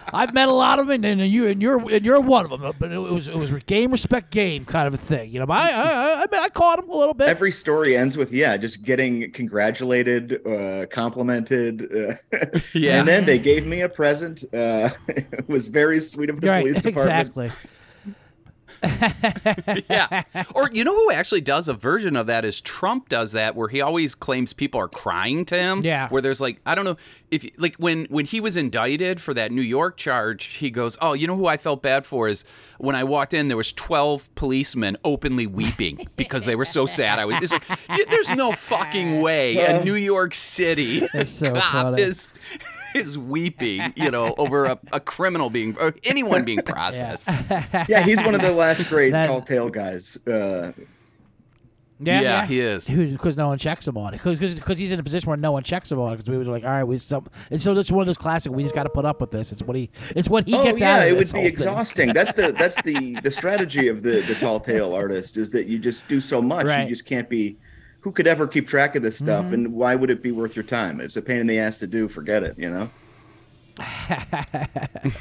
[0.12, 2.50] I've met a lot of them, and, and you and you're and you're one of
[2.50, 2.72] them.
[2.78, 5.46] But it was it was game respect game kind of a thing, you know.
[5.46, 7.28] But I I, I, I, mean, I caught him a little bit.
[7.28, 11.88] Every story ends with yeah, just getting congratulated, uh, complimented,
[12.32, 12.38] uh,
[12.72, 13.00] Yeah.
[13.00, 14.44] and then they gave me a present.
[14.52, 17.20] Uh, it was very sweet of the right, police department.
[17.20, 17.50] exactly.
[19.90, 20.24] yeah.
[20.54, 23.68] Or you know who actually does a version of that is Trump does that where
[23.68, 25.84] he always claims people are crying to him.
[25.84, 26.08] Yeah.
[26.08, 26.96] Where there's like I don't know
[27.30, 31.12] if like when when he was indicted for that New York charge, he goes, "Oh,
[31.12, 32.44] you know who I felt bad for is
[32.78, 37.18] when I walked in there was 12 policemen openly weeping because they were so sad.
[37.18, 42.02] I was it's like there's no fucking way a New York City so cop funny.
[42.02, 42.28] is
[42.98, 47.28] is weeping, you know, over a, a criminal being or anyone being processed.
[47.88, 50.16] Yeah, he's one of the last great That- tall tale guys.
[50.26, 50.72] Uh,
[52.00, 52.88] Yeah, Yeah, he is.
[52.88, 54.22] Because no one checks him on it.
[54.22, 56.16] Because he's in a position where no one checks him on it.
[56.18, 57.26] Because we were like, all right, we some.
[57.50, 58.52] And so it's one of those classic.
[58.52, 59.50] We just got to put up with this.
[59.50, 59.90] It's what he.
[60.14, 62.12] It's what he oh gets yeah, out of Yeah, it would be exhausting.
[62.12, 65.78] That's the that's the the strategy of the the tall tale artist is that you
[65.78, 66.66] just do so much.
[66.66, 66.84] Right.
[66.84, 67.56] You just can't be.
[68.00, 69.46] Who could ever keep track of this stuff?
[69.46, 69.54] Mm-hmm.
[69.54, 71.00] And why would it be worth your time?
[71.00, 72.08] It's a pain in the ass to do.
[72.08, 72.58] Forget it.
[72.58, 72.90] You know.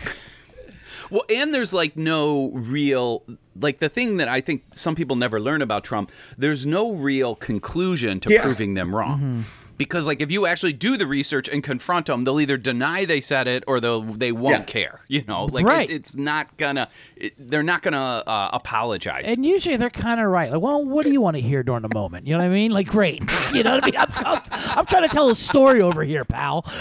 [1.10, 3.24] Well, and there's like no real
[3.58, 6.12] like the thing that I think some people never learn about Trump.
[6.38, 8.42] There's no real conclusion to Yeah.
[8.44, 9.18] proving them wrong.
[9.20, 9.42] Mm-hmm.
[9.78, 13.22] Because like if you actually do the research and confront them, they'll either deny they
[13.22, 14.64] said it or they'll they won't Yeah.
[14.64, 15.00] care.
[15.08, 16.90] You know, like it- it's not gonna.
[17.16, 19.26] It, they're not gonna uh, apologize.
[19.28, 20.52] And usually they're kind of right.
[20.52, 22.28] Like, well, what do you want to hear during the moment?
[22.28, 22.72] You know what I mean?
[22.72, 23.24] Like, great.
[23.54, 23.96] You know what I mean?
[23.98, 24.42] I'm, I'm,
[24.80, 26.66] I'm trying to tell a story over here, pal.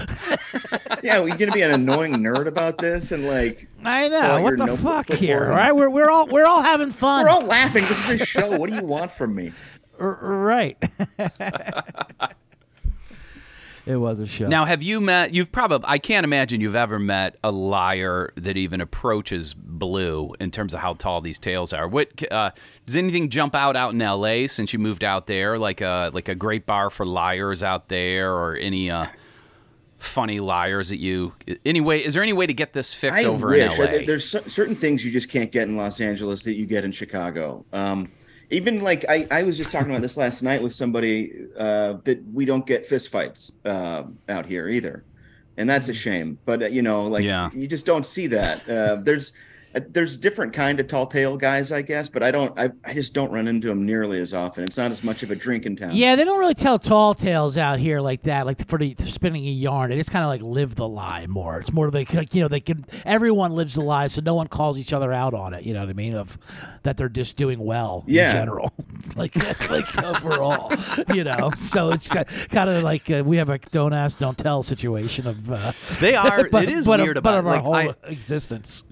[1.02, 4.40] Yeah, we're gonna be an annoying nerd about this, and like I know.
[4.40, 5.44] What the fuck here?
[5.44, 7.22] and- All right, we're we're all we're all having fun.
[7.24, 7.84] we're all laughing.
[7.84, 8.56] This is a show.
[8.58, 9.52] What do you want from me?
[10.00, 10.76] R- right.
[13.86, 14.48] it was a show.
[14.48, 15.32] Now, have you met?
[15.32, 15.86] You've probably.
[15.88, 20.80] I can't imagine you've ever met a liar that even approaches blue in terms of
[20.80, 21.86] how tall these tails are.
[21.86, 22.50] What uh,
[22.84, 24.48] does anything jump out out in L.A.
[24.48, 25.56] since you moved out there?
[25.56, 29.06] Like a like a great bar for liars out there, or any uh,
[29.98, 31.34] funny liars that you?
[31.64, 33.78] Anyway, is there any way to get this fixed I over wish.
[33.78, 34.02] in L.A.?
[34.02, 36.90] Uh, There's certain things you just can't get in Los Angeles that you get in
[36.90, 37.64] Chicago.
[37.72, 38.10] Um,
[38.50, 42.22] even like I, I was just talking about this last night with somebody uh, that
[42.32, 45.04] we don't get fistfights uh, out here either,
[45.56, 46.38] and that's a shame.
[46.44, 47.50] But uh, you know, like Yeah.
[47.52, 48.68] you just don't see that.
[48.68, 49.32] Uh, there's
[49.78, 52.58] there's different kind of tall tale guys, I guess, but I don't.
[52.58, 54.64] I, I just don't run into them nearly as often.
[54.64, 55.94] It's not as much of a drink in town.
[55.94, 59.06] Yeah, they don't really tell tall tales out here like that, like for the for
[59.06, 59.90] spinning a yarn.
[59.90, 61.58] They just kind of like live the lie more.
[61.60, 64.48] It's more like, like you know they can everyone lives the lie, so no one
[64.48, 65.64] calls each other out on it.
[65.64, 66.14] You know what I mean?
[66.14, 66.38] Of
[66.82, 68.30] that they're just doing well Yeah.
[68.30, 68.72] in general,
[69.16, 69.34] like
[69.70, 70.72] like overall.
[71.14, 74.62] You know, so it's kind of like uh, we have a don't ask, don't tell
[74.62, 75.50] situation of.
[75.50, 76.48] Uh, They are.
[76.50, 78.84] but, it is but weird of, but about of our like, whole I- existence.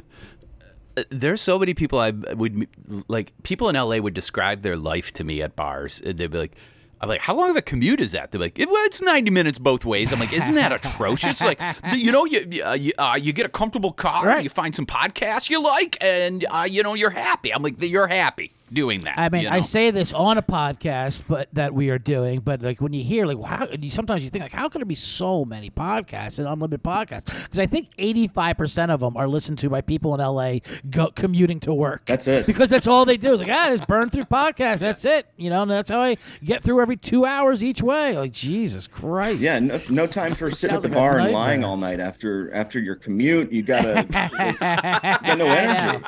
[1.10, 2.68] There's so many people I would
[3.08, 3.32] like.
[3.42, 6.00] People in LA would describe their life to me at bars.
[6.00, 6.52] And they'd be like,
[7.00, 9.30] "I'm like, how long of a commute is that?" They're like, "It- "Well, it's 90
[9.30, 11.60] minutes both ways." I'm like, "Isn't that atrocious?" like,
[11.94, 14.44] you know, you you, uh, you, uh, you get a comfortable car, Right.
[14.44, 17.52] you find some podcasts you like, and uh, you know you're happy.
[17.52, 19.18] I'm like, you're happy doing that.
[19.18, 22.40] I mean, you I say this on a podcast, but that we are doing.
[22.40, 24.86] But like when you hear like, wow, you, sometimes you think like, how can there
[24.86, 27.26] be so many podcasts and unlimited podcasts?
[27.26, 30.58] Because I think eighty five percent of them are listened to by people in LA
[30.90, 32.04] go, commuting to work.
[32.06, 32.46] That's it.
[32.54, 33.34] Because that's all they do.
[33.34, 34.78] It's like ah, just burn through podcasts.
[34.78, 35.26] That's it.
[35.36, 38.16] You know, and that's how I get through every two hours each way.
[38.16, 39.40] Like Jesus Christ.
[39.40, 42.52] Yeah, no, no time for sitting at the like bar and lying all night after
[42.54, 43.50] after your commute.
[43.50, 44.06] You gotta
[45.22, 46.04] you got no energy.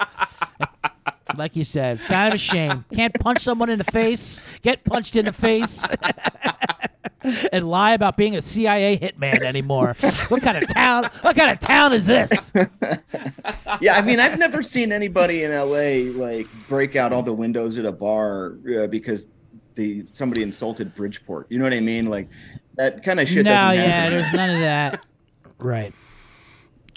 [1.36, 2.84] Like you said, it's kind of a shame.
[2.94, 5.86] Can't punch someone in the face, get punched in the face,
[7.52, 9.96] and lie about being a CIA hitman anymore.
[10.28, 11.04] What kind of town?
[11.22, 12.52] What kind of town is this?
[13.80, 17.76] Yeah, I mean, I've never seen anybody in LA like break out all the windows
[17.76, 19.28] at a bar uh, because
[19.74, 21.48] the somebody insulted Bridgeport.
[21.50, 22.06] You know what I mean?
[22.06, 22.28] Like
[22.76, 24.18] that kind of shit no, doesn't yeah, happen.
[24.18, 25.06] there's none of that.
[25.58, 25.92] Right.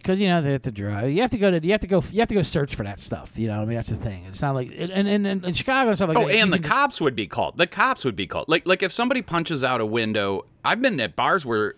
[0.01, 1.11] Because you know they have to drive.
[1.11, 1.63] You have to go to.
[1.63, 2.03] You have to go.
[2.11, 3.37] You have to go search for that stuff.
[3.37, 3.61] You know.
[3.61, 4.25] I mean, that's the thing.
[4.27, 6.33] It's not like and and, and in Chicago and stuff like Oh, that.
[6.35, 7.57] you and the can- cops would be called.
[7.57, 8.47] The cops would be called.
[8.49, 10.45] Like like if somebody punches out a window.
[10.61, 11.75] I've been at bars where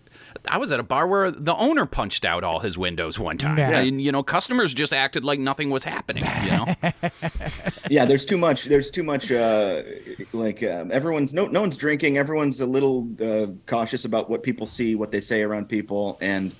[0.48, 3.56] I was at a bar where the owner punched out all his windows one time.
[3.56, 3.78] Yeah.
[3.78, 6.74] And you know, customers just acted like nothing was happening, you know.
[7.90, 8.64] Yeah, there's too much.
[8.64, 9.30] There's too much.
[9.30, 9.82] Uh,
[10.32, 12.18] like um, everyone's no no one's drinking.
[12.18, 16.52] Everyone's a little uh, cautious about what people see, what they say around people, and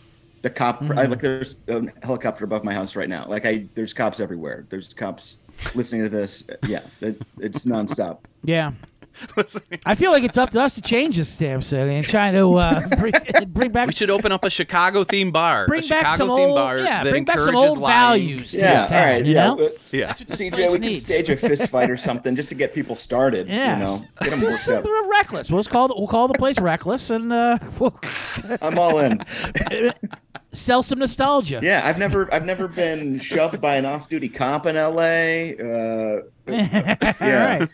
[0.42, 0.80] the cop.
[0.80, 0.98] Mm-hmm.
[0.98, 3.26] I, like there's a helicopter above my house right now.
[3.28, 4.66] Like I, there's cops everywhere.
[4.68, 5.38] There's cops
[5.74, 6.44] listening to this.
[6.66, 8.18] Yeah, it, it's nonstop.
[8.44, 8.72] Yeah.
[9.84, 12.54] I feel like it's up to us to change this damn city and trying to
[12.54, 13.12] uh, bring,
[13.48, 15.66] bring back We should open up a Chicago themed bar.
[15.66, 18.52] bring a back Chicago some themed old bar yeah, bring back some old live- values
[18.52, 19.04] to Yeah, this town.
[19.04, 19.46] right, you yeah.
[19.54, 20.12] know, Yeah.
[20.14, 23.48] CJ, place we can stage a fist fight or something just to get people started.
[23.48, 24.92] Yeah, You know, get them Just worked up.
[25.10, 25.50] reckless.
[25.50, 27.94] We'll call the, we'll call the place reckless and uh, we'll
[28.62, 29.20] I'm all in.
[30.52, 31.60] Sell some nostalgia.
[31.62, 35.56] Yeah, I've never, I've never been shoved by an off-duty cop in L.A.
[35.58, 37.68] Uh, yeah, right.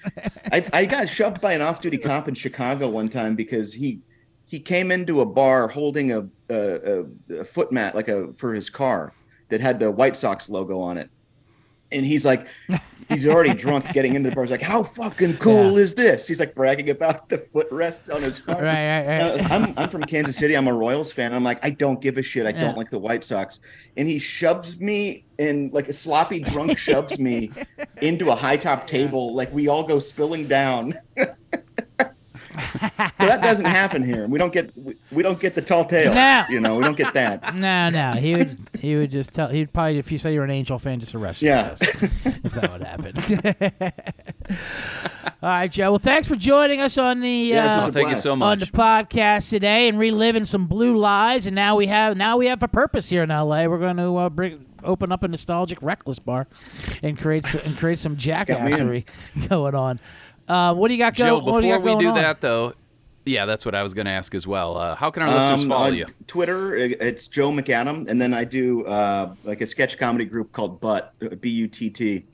[0.52, 4.00] I, I got shoved by an off-duty cop in Chicago one time because he
[4.46, 8.54] he came into a bar holding a a, a, a foot mat like a for
[8.54, 9.12] his car
[9.48, 11.10] that had the White Sox logo on it,
[11.93, 12.47] and he's like,
[13.09, 14.45] he's already drunk getting into the bar.
[14.45, 15.78] He's like, how fucking cool Yeah.
[15.82, 16.28] is this?
[16.28, 18.57] He's like bragging about the footrest on his car.
[18.62, 19.20] Right, right, right.
[19.41, 20.55] Uh, I'm I'm from Kansas City.
[20.57, 21.32] I'm a Royals fan.
[21.32, 22.45] I'm like, I don't give a shit.
[22.47, 22.61] I Yeah.
[22.66, 23.61] don't like the White Sox.
[23.97, 27.51] And he shoves me in like a sloppy drunk shoves me
[28.03, 29.34] into a high top table.
[29.34, 30.95] Like we all go spilling down.
[32.59, 34.26] So that doesn't happen here.
[34.26, 36.14] We don't get we, we don't get the tall tales.
[36.14, 36.44] No.
[36.48, 37.54] You know, we don't get that.
[37.59, 38.12] No, no.
[38.12, 40.78] He would he would just tell he'd probably if you said you were an Angel
[40.78, 41.48] fan, just arrest you.
[41.48, 41.72] Yeah.
[41.80, 43.92] if that would happen.
[45.42, 45.90] All right, Joe.
[45.90, 49.50] Well, thanks for joining us on the Yeah, uh, thank you so on the podcast
[49.50, 51.46] today and reliving some blue lies.
[51.46, 53.66] And now we have now we have a purpose here in LA.
[53.66, 56.46] We're going to uh, bring open up a nostalgic reckless bar
[57.02, 59.04] and create and create some jackassery
[59.48, 60.00] going on.
[60.49, 61.44] Uh, what do you got going?
[61.44, 62.14] what do you before got we do on?
[62.16, 62.74] that though,
[63.26, 64.76] yeah, that's what I was going to ask as well.
[64.78, 66.07] Uh, how can our listeners Um, follow you?
[66.26, 70.80] Twitter, it's Joe McAdam, and then I do uh, like a sketch comedy group called
[70.80, 72.24] Butt B U T T.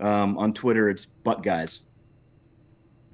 [0.00, 1.80] Um, on Twitter, it's Butt Guys.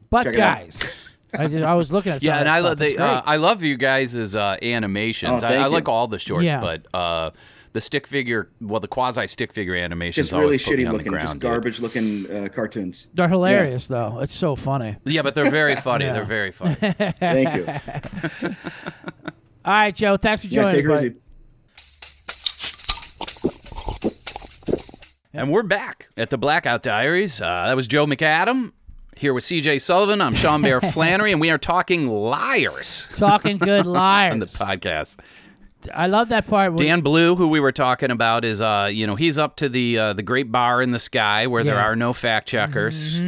[0.08, 0.92] Butt check guys,
[1.32, 3.22] I, just, I was looking at Yeah, some and I love the uh.
[3.24, 5.44] I love you guys' uh, animations.
[5.44, 6.60] Oh, I, I like all the shorts, Yeah.
[6.60, 7.30] but uh,
[7.72, 10.92] the stick figure, well, the quasi stick figure animations Just really always put shitty on
[10.92, 11.42] the looking, ground, just dude.
[11.42, 13.06] garbage looking uh, cartoons.
[13.14, 14.18] They're hilarious though.
[14.20, 14.96] It's so funny.
[15.04, 16.04] Yeah, but they're very funny.
[16.10, 16.12] Yeah.
[16.14, 16.74] They're very funny.
[17.20, 18.54] Thank you.
[19.64, 20.16] All right, Joe.
[20.16, 21.02] Thanks for joining take her us.
[21.02, 21.14] buddy.
[25.32, 27.40] And we're back at the Blackout Diaries.
[27.40, 28.72] Uh, that was Joe McAdam
[29.16, 30.20] here with CJ Sullivan.
[30.20, 34.32] I'm Sean Bear Flannery, and we are talking liars Talking good liars.
[34.32, 35.18] on the podcast.
[35.94, 36.76] I love that part.
[36.76, 39.98] Dan Blue, who we were talking about, is uh, you know, he's up to the
[39.98, 43.20] uh, the great bar in the sky where there are no fact checkers.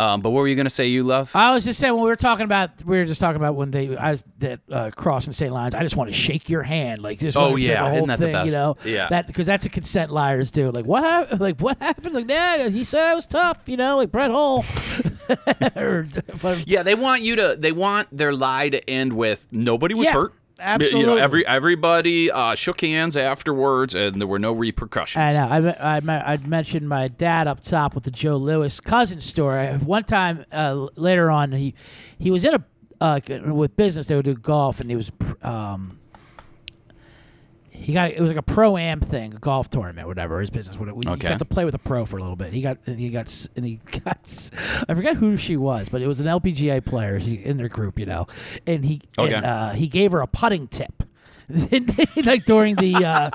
[0.00, 1.34] Um, but what were you going to say, you love?
[1.34, 3.72] I was just saying when we were talking about we were just talking about when
[3.72, 5.74] they I was that uh, and state lines.
[5.74, 7.82] I just want to shake your hand, like just Oh, yeah.
[7.82, 8.76] the whole Isn't that the thing, you know?
[8.84, 9.08] Yeah.
[9.08, 10.70] that because that's a consent liars do.
[10.78, 11.40] Like what happened?
[11.40, 12.14] Like what happened?
[12.14, 14.64] Like yeah, he said I was tough, you know, like Brett Hull.
[16.66, 17.56] Yeah, they want you to.
[17.58, 20.34] They want their lie to end with nobody was Yeah, hurt.
[20.58, 21.20] You know, absolutely.
[21.20, 25.32] every everybody uh, shook hands afterwards, and there were no repercussions.
[25.32, 25.72] I know.
[25.78, 29.68] I, I, I mentioned my dad up top with the Joe Louis cousin story.
[29.78, 31.74] One time uh, later on, he
[32.18, 32.64] he was in a
[33.00, 33.20] uh,
[33.52, 34.08] with business.
[34.08, 35.97] They would do golf, and he was um,
[37.78, 40.76] he got it was like a pro am thing, a golf tournament, whatever his business.
[40.78, 40.98] Whatever.
[41.02, 41.28] He Okay.
[41.28, 42.52] got to play with a pro for a little bit.
[42.52, 44.50] He got and he got and he got.
[44.88, 47.98] I forget who she was, but it was an LPGA player she- in their group,
[47.98, 48.26] you know,
[48.66, 49.34] and he Okay.
[49.34, 51.02] and, uh, he gave her a putting tip.
[52.24, 53.30] like during the uh,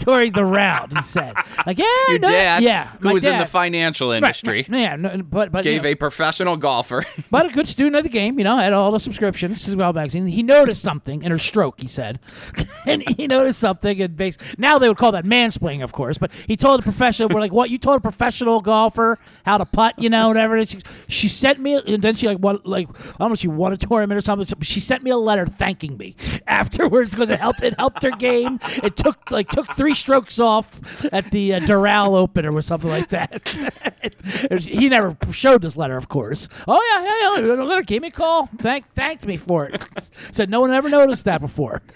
[0.00, 1.34] during the round, he said,
[1.66, 5.22] like, yeah, Your no, dad, yeah, who was in the financial industry, right, yeah, no,
[5.22, 7.06] but but you gave know, a professional golfer.
[7.30, 9.94] but a good student of the game, you know, had all the subscriptions to Well
[9.94, 10.26] magazine.
[10.26, 12.20] He noticed something in her stroke, he said.
[12.86, 16.30] and he noticed something and base now they would call that mansplaining, of course, but
[16.46, 19.94] he told a professional we're like, What, you told a professional golfer how to putt,
[19.98, 20.82] you know, whatever it is.
[21.08, 23.72] She sent me and then she like what like I don't know if she won
[23.72, 24.46] a tournament or something.
[24.46, 26.14] so She sent me a letter thanking me
[26.46, 28.58] afterwards because it helped it helped her game.
[28.82, 33.08] It took like took three strokes off at the uh, Doral Open or something like
[33.10, 33.48] that.
[34.62, 36.48] he never showed this letter, of course.
[36.66, 37.56] Oh yeah, yeah, yeah.
[37.56, 38.48] The letter gave me a call.
[38.58, 39.82] Thank thanked me for it.
[40.32, 41.82] Said no one ever noticed that before.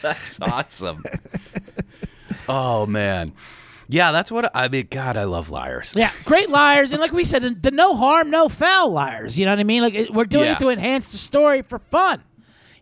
[0.00, 1.02] That's awesome.
[2.48, 3.32] oh man,
[3.88, 4.86] yeah, that's what I mean.
[4.90, 5.94] God, I love liars.
[5.96, 9.38] Yeah, great liars, and like we said, the, the no harm, no foul liars.
[9.38, 9.82] You know what I mean?
[9.82, 10.52] Like we're doing Yeah.
[10.52, 12.22] it to enhance the story for fun.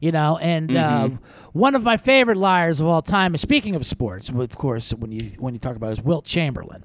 [0.01, 1.15] You know, and Mm-hmm.
[1.15, 1.19] uh,
[1.53, 3.35] one of my favorite liars of all time.
[3.35, 6.85] is speaking of sports, of course, when you when you talk about is Wilt Chamberlain,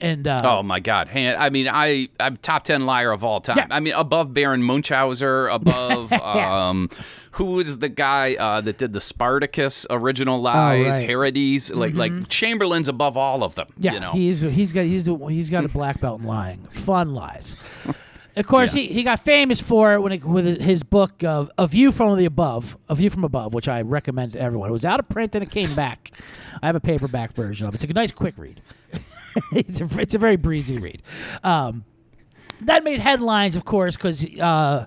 [0.00, 1.06] and uh, Oh my God!
[1.08, 3.58] Han- I mean, I I'm top ten liar of all time.
[3.58, 3.66] Yeah.
[3.70, 6.88] I mean, above Baron Munchausen, above um,
[7.32, 10.56] who is the guy uh, that did the Spartacus original lies?
[10.86, 11.00] Oh, right.
[11.00, 11.06] Mm-hmm.
[11.06, 13.68] Herodes, like like Chamberlain's above all of them.
[13.78, 14.10] Yeah, you know.
[14.10, 17.56] he's he's got he's he's got a black belt in lying, fun lies.
[18.36, 21.66] Of course, he, he got famous for it when it, with his book of A
[21.66, 24.68] View from the Above, A View from Above, which I recommend to everyone.
[24.68, 26.12] It was out of print and it came back.
[26.62, 27.82] I have a paperback version of it.
[27.82, 28.60] It's a nice quick read.
[29.52, 31.02] it's a it's a very breezy read.
[31.42, 31.84] Um,
[32.62, 34.86] that made headlines, of course, because uh,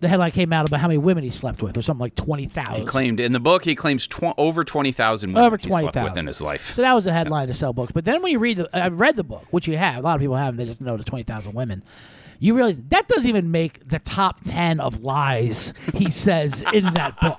[0.00, 2.46] the headline came out about how many women he slept with, or something like twenty
[2.46, 2.80] thousand.
[2.80, 5.94] He claimed in the book he claims tw- over twenty thousand women Over he slept
[5.94, 6.04] 20,000.
[6.04, 6.74] with in his life.
[6.74, 7.92] So that was a headline to sell books.
[7.92, 9.98] But then when you read the, I've read the book, which you have.
[9.98, 10.56] A lot of people haven't.
[10.56, 11.84] They just know the twenty thousand women.
[12.40, 17.20] You realize that doesn't even make the top ten of lies he says in that
[17.20, 17.38] book.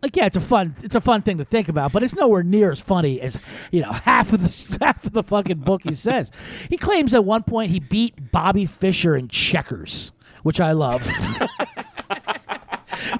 [0.00, 2.44] Like yeah, it's a fun, it's a fun thing to think about, but it's nowhere
[2.44, 3.36] near as funny as
[3.72, 6.30] you know half of the half of the fucking book he says.
[6.68, 10.12] He claims at one point he beat Bobby Fischer in checkers,
[10.44, 11.04] which I love.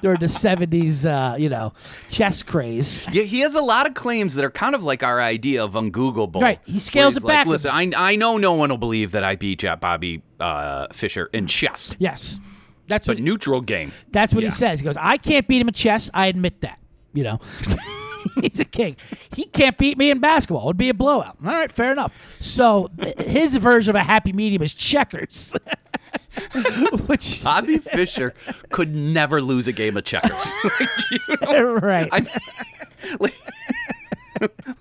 [0.01, 1.73] During the '70s, uh, you know,
[2.09, 3.01] chess craze.
[3.11, 5.73] Yeah, he has a lot of claims that are kind of like our idea of
[5.73, 6.41] ungoogleable.
[6.41, 9.23] Right, he scales it back Like, Listen, I, I know no one will believe that
[9.23, 12.39] I beat Bobby uh, Fischer in chess, Yes,
[12.87, 13.91] that's but what neutral game.
[14.11, 14.49] that's what yeah.
[14.49, 14.79] he says.
[14.79, 16.09] He goes, "I can't beat him in chess.
[16.13, 16.79] I admit that."
[17.13, 17.39] You know,
[18.41, 18.95] he's a king.
[19.35, 20.63] He can't beat me in basketball.
[20.63, 21.37] It would be a blowout.
[21.43, 22.37] All right, fair enough.
[22.39, 25.55] So his version of a happy medium is checkers,
[27.07, 28.33] which Bobby Fischer
[28.69, 30.51] could never lose a game of checkers.
[30.79, 32.09] like, you know, right.
[32.11, 32.25] I,
[33.19, 33.35] like,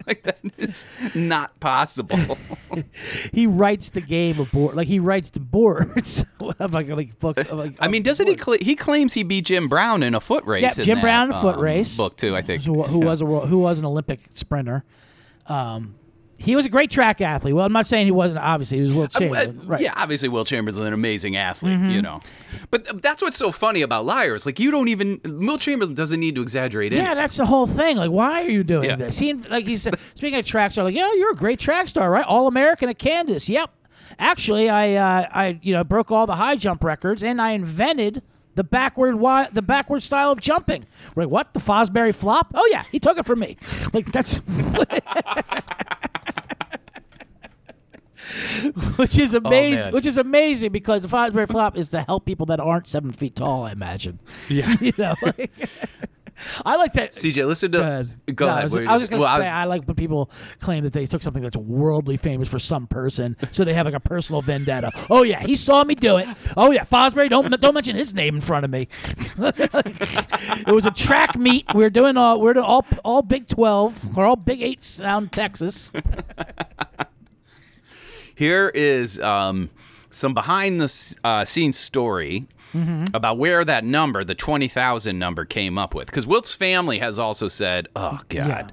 [0.06, 2.38] like that is not possible.
[3.32, 6.24] he writes the game of board, like he writes the boards
[6.58, 7.48] of like, like books.
[7.48, 8.36] Of, like, I mean, doesn't he?
[8.36, 10.62] Cl- he claims he beat Jim Brown in a foot race.
[10.62, 11.96] Yeah, Jim that, Brown a foot um, race.
[11.96, 12.36] book too.
[12.36, 12.62] I think.
[12.62, 14.84] who, who was a who was an Olympic sprinter.
[15.46, 15.97] Um,
[16.40, 17.54] he was a great track athlete.
[17.54, 18.38] Well, I'm not saying he wasn't.
[18.38, 19.60] Obviously, he was Wilt Uh, Chamberlain.
[19.66, 19.80] right.
[19.80, 21.90] Yeah, obviously Wilt Chamberlain's an amazing athlete, Mm-hmm.
[21.90, 22.20] you know.
[22.70, 24.46] But th- that's what's so funny about liars.
[24.46, 26.96] Like you don't even Wilt Chamberlain doesn't need to exaggerate it.
[26.96, 27.96] Yeah, that's the whole thing.
[27.96, 28.96] Like, why are you doing Yeah.
[28.96, 29.18] this?
[29.18, 32.10] He, like he said, speaking of track star, like, yeah, you're a great track star,
[32.10, 32.24] right?
[32.24, 33.48] All American at Kansas.
[33.48, 33.70] Yep.
[34.20, 38.22] Actually, I, uh, I, you know, broke all the high jump records, and I invented
[38.54, 40.86] the backward, wi- the backward style of jumping.
[41.14, 41.54] We're like, what?
[41.54, 42.48] The Fosbury flop?
[42.54, 43.56] Oh yeah, he took it from me.
[43.92, 44.40] Like that's.
[48.96, 49.84] Which is amazing.
[49.86, 49.92] man.
[49.94, 53.36] which is amazing because the Fosbury flop is to help people that aren't seven feet
[53.36, 53.64] tall.
[53.64, 54.18] I imagine.
[54.48, 54.76] Yeah.
[54.80, 55.14] you know.
[55.22, 55.50] like-
[56.64, 57.10] I like that.
[57.14, 58.36] CJ, listen to Go ahead.
[58.36, 58.60] Go No, ahead.
[58.62, 60.30] I was, I was just gonna- gonna well, say I I, like when people
[60.60, 63.94] claim that they took something that's worldly famous for some person, so they have like
[63.96, 64.92] a personal vendetta.
[65.10, 66.28] Oh yeah, he saw me do it.
[66.56, 68.86] Oh yeah, Fosbury, don't don't mention his name in front of me.
[69.38, 71.66] it was a track meet.
[71.74, 75.28] We are doing all we're doing all all Big Twelve or all Big Eight down
[75.30, 75.90] Texas.
[78.38, 79.68] Here is um,
[80.10, 83.04] some behind the uh, scenes story Mm-hmm.
[83.14, 86.04] about where that number, the 20,000 number, came up with.
[86.06, 88.72] Because Wilt's family has also said, oh, God.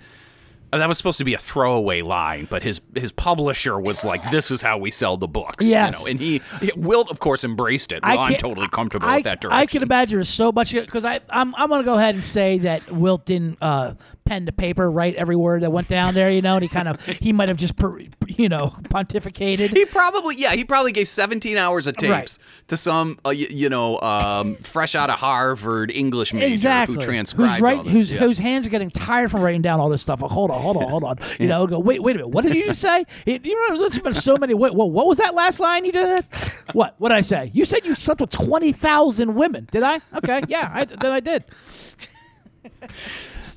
[0.74, 4.30] Uh, That was supposed to be a throwaway line, but his his publisher was like,
[4.32, 5.99] "This is how we sell the books." Yes.
[5.99, 8.03] you know, and he, he Wilt, of course, embraced it.
[8.03, 9.57] Well, I'm totally comfortable I, with that direction.
[9.57, 12.57] I can imagine there's so much because I I'm I'm gonna go ahead and say
[12.59, 13.93] that Wilt didn't uh,
[14.26, 16.88] pen to paper write every word that went down there, you know, and he kind
[16.88, 19.69] of he might have just per, you know pontificated.
[19.76, 22.38] He probably, yeah, he probably gave 17 hours of tapes Right.
[22.67, 26.95] to some, uh, y- you know, um, fresh out of Harvard English major exactly.
[26.95, 27.93] who transcribed who's right, all this.
[27.93, 28.19] whose yeah.
[28.19, 30.21] whose hands are getting tired from writing down all this stuff.
[30.21, 31.17] Like, hold on, hold on, hold on.
[31.39, 32.30] You know, go wait, wait a minute.
[32.30, 33.05] What did you just say?
[33.26, 34.53] It, you know, there's been so many.
[34.53, 36.26] Wait, what, what was that last line you did?
[36.73, 36.95] What?
[36.97, 37.51] What did I say?
[37.53, 39.67] You said you slept with twenty thousand women.
[39.71, 40.01] Did I?
[40.15, 41.43] Okay, yeah, I, then I did.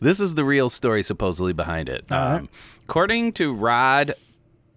[0.00, 2.10] This is the real story supposedly behind it.
[2.10, 2.48] Um,
[2.84, 4.14] according to Rod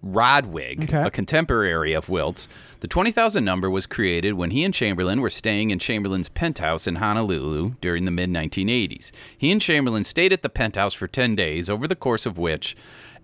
[0.03, 1.03] Rodwig, Okay.
[1.03, 2.49] a contemporary of Wilt's,
[2.79, 6.95] the 20,000 number was created when he and Chamberlain were staying in Chamberlain's penthouse in
[6.95, 9.11] Honolulu during the mid 1980s.
[9.37, 12.75] He and Chamberlain stayed at the penthouse for 10 days, over the course of which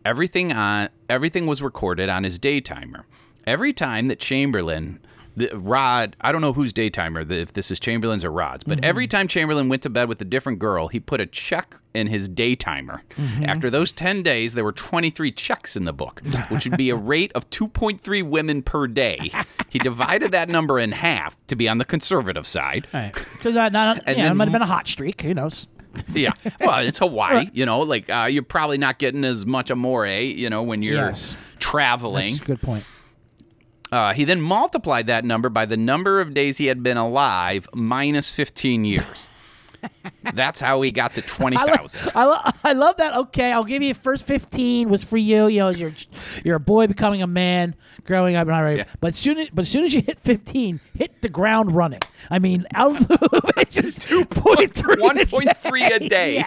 [0.06, 3.06] everything on everything was recorded on his day timer.
[3.48, 5.00] Every time that Chamberlain
[5.38, 8.84] the Rod, I don't know whose daytimer, the- if this is Chamberlain's or Rod's, but
[8.84, 12.08] every time Chamberlain went to bed with a different girl, he put a check in
[12.08, 13.02] his daytimer.
[13.44, 16.96] After those 10 days, there were 23 checks in the book, which would be a
[17.14, 19.32] rate of 2.3 women per day.
[19.70, 22.88] He divided that number in half to be on the conservative side.
[22.92, 23.74] Because And
[24.18, 25.22] yeah, it might have been a hot streak.
[25.22, 25.68] Who knows?
[26.10, 26.30] Yeah.
[26.60, 30.48] Well, it's Hawaii, you know, like uh, you're probably not getting as much amore, you
[30.48, 31.36] know, when you're Yes.
[31.58, 32.34] traveling.
[32.34, 32.84] That's a good point.
[33.92, 37.68] Uh, he then multiplied that number by the number of days he had been alive
[37.74, 39.28] minus 15 years.
[40.34, 42.12] That's how he got to I, 20,000.
[42.16, 43.16] I, lo- I love that.
[43.16, 45.48] Okay, I'll give you first fifteen was for you.
[45.48, 45.94] You know, you're
[46.44, 48.80] you're a boy becoming a man, growing up, all right.
[48.80, 48.86] Yeah.
[49.00, 52.02] But soon, as- but as soon as you hit fifteen, hit the ground running.
[52.32, 56.44] I mean, out of the it's just two point three, 1.3 a day.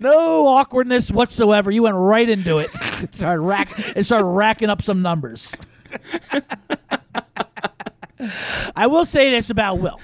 [0.00, 1.70] No awkwardness whatsoever.
[1.70, 2.70] You went right into it.
[3.02, 3.70] It started rack.
[3.96, 5.54] It started racking up some numbers.
[8.76, 10.00] I will say this about Wilt,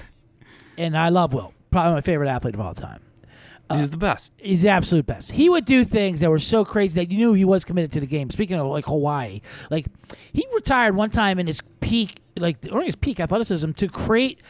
[0.77, 3.01] and I love Wilt, probably my favorite athlete of all time.
[3.69, 4.33] Uh, he's the best.
[4.37, 5.31] He's the absolute best.
[5.31, 7.99] He would do things that were so crazy that you knew he was committed to
[7.99, 8.29] the game.
[8.31, 9.85] Speaking of like Hawaii, like
[10.33, 14.41] he retired one time in his peak, like during his peak athleticism, to create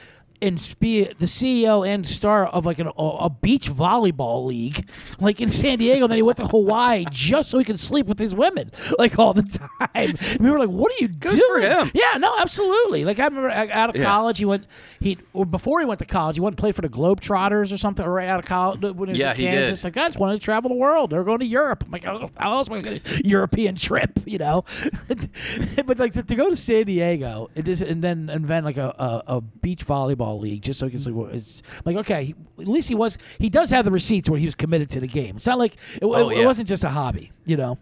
[0.41, 5.41] and be the CEO and star of like an, a, a beach volleyball league, like
[5.41, 6.07] in San Diego.
[6.07, 9.33] then he went to Hawaii just so he could sleep with his women, like all
[9.33, 9.43] the
[9.79, 9.89] time.
[9.93, 11.91] And we were like, "What are you Good doing?" for him.
[11.93, 13.05] Yeah, no, absolutely.
[13.05, 14.03] Like I remember out of Yeah.
[14.05, 14.65] college, he went.
[15.01, 17.77] He or before he went to college, he went and played for the Globetrotters or
[17.77, 18.05] something.
[18.05, 19.51] Right out of college, when he was Yeah, in he did.
[19.51, 19.83] Kansas.
[19.83, 21.09] Like I just wanted to travel the world.
[21.09, 21.83] They're going to Europe.
[21.85, 24.11] I'm like, oh, how else am I going to European trip?
[24.29, 24.63] You know,
[25.85, 28.93] but like to, to go to San Diego and just and then invent like a,
[29.27, 32.89] a, a beach volleyball league just so he can It's like okay, he, at least
[32.89, 33.17] he was.
[33.39, 35.37] He does have the receipts where he was committed to the game.
[35.37, 36.43] It's not like it, Oh, it, yeah.
[36.43, 37.31] it wasn't just a hobby.
[37.45, 37.77] You know.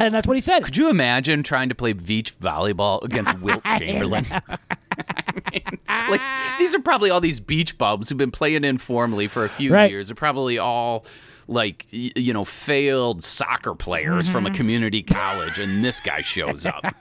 [0.00, 0.62] And that's what he said.
[0.62, 4.24] Could you imagine trying to play beach volleyball against Wilt Chamberlain?
[6.08, 6.20] like
[6.58, 9.90] these are probably all these beach bums who've been playing informally for a few Right.
[9.90, 10.08] years.
[10.08, 11.04] They're probably all
[11.50, 14.54] like you know failed soccer players from Mm-hmm.
[14.54, 16.82] a community college, and this guy shows up.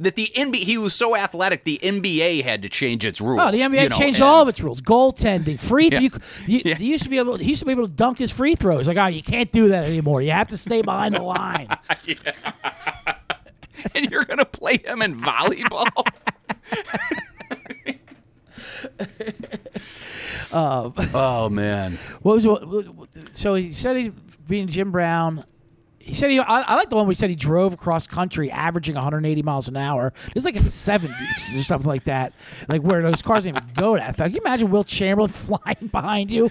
[0.00, 3.40] that the NBA, he was so athletic, the NBA had to change its rules.
[3.42, 4.80] Oh, the NBA you know, changed and- all of its rules.
[4.80, 5.88] Goaltending, free.
[5.90, 5.98] Yeah.
[6.00, 6.10] You,
[6.46, 6.78] you, Yeah.
[6.78, 7.36] you used to be able.
[7.36, 8.86] He used to be able to dunk his free throws.
[8.88, 10.22] Like, oh, you can't do that anymore.
[10.22, 11.68] You have to stay behind the line.
[13.94, 15.88] and you're gonna play him in volleyball.
[20.52, 21.98] oh man.
[22.22, 23.03] What was what-
[23.34, 24.12] so he said he
[24.46, 25.44] being Jim Brown.
[25.98, 26.38] He said he.
[26.38, 29.68] I, I like the one where he said he drove across country, averaging 180 miles
[29.68, 30.12] an hour.
[30.28, 32.34] It was like in the 70s or something like that,
[32.68, 34.28] like where those cars didn't even go that fast.
[34.28, 36.50] Can you imagine Wilt Chamberlain flying behind you,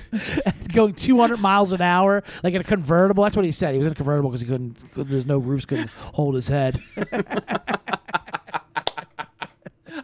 [0.74, 3.24] going 200 miles an hour, like in a convertible?
[3.24, 3.74] That's what he said.
[3.74, 4.84] He was in a convertible because he couldn't.
[4.96, 6.82] There's no roofs, couldn't hold his head.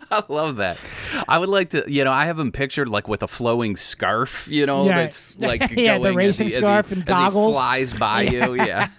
[0.11, 0.77] I love that.
[1.27, 4.47] I would like to, you know, I have him pictured like with a flowing scarf,
[4.51, 4.95] you know, Yeah.
[4.95, 7.55] that's like Yeah, the going as racing as he- scarf and as he goggles.
[7.55, 8.55] flies by you.
[8.55, 8.89] Yeah,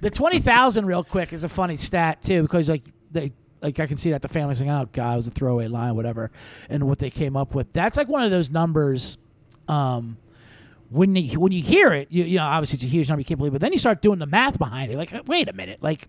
[0.00, 3.86] The twenty thousand, real quick, is a funny stat too because like they like I
[3.86, 6.30] can see that the family's saying, "Oh God, it was a throwaway line, whatever,"
[6.68, 7.72] and what they came up with.
[7.72, 9.18] That's like one of those numbers.
[9.68, 10.18] Um,
[10.90, 13.24] when you when you hear it, you, you know obviously it's a huge number, you
[13.24, 13.56] can't believe, it.
[13.56, 14.96] but then you start doing the math behind it.
[14.96, 16.08] Like, wait a minute, like.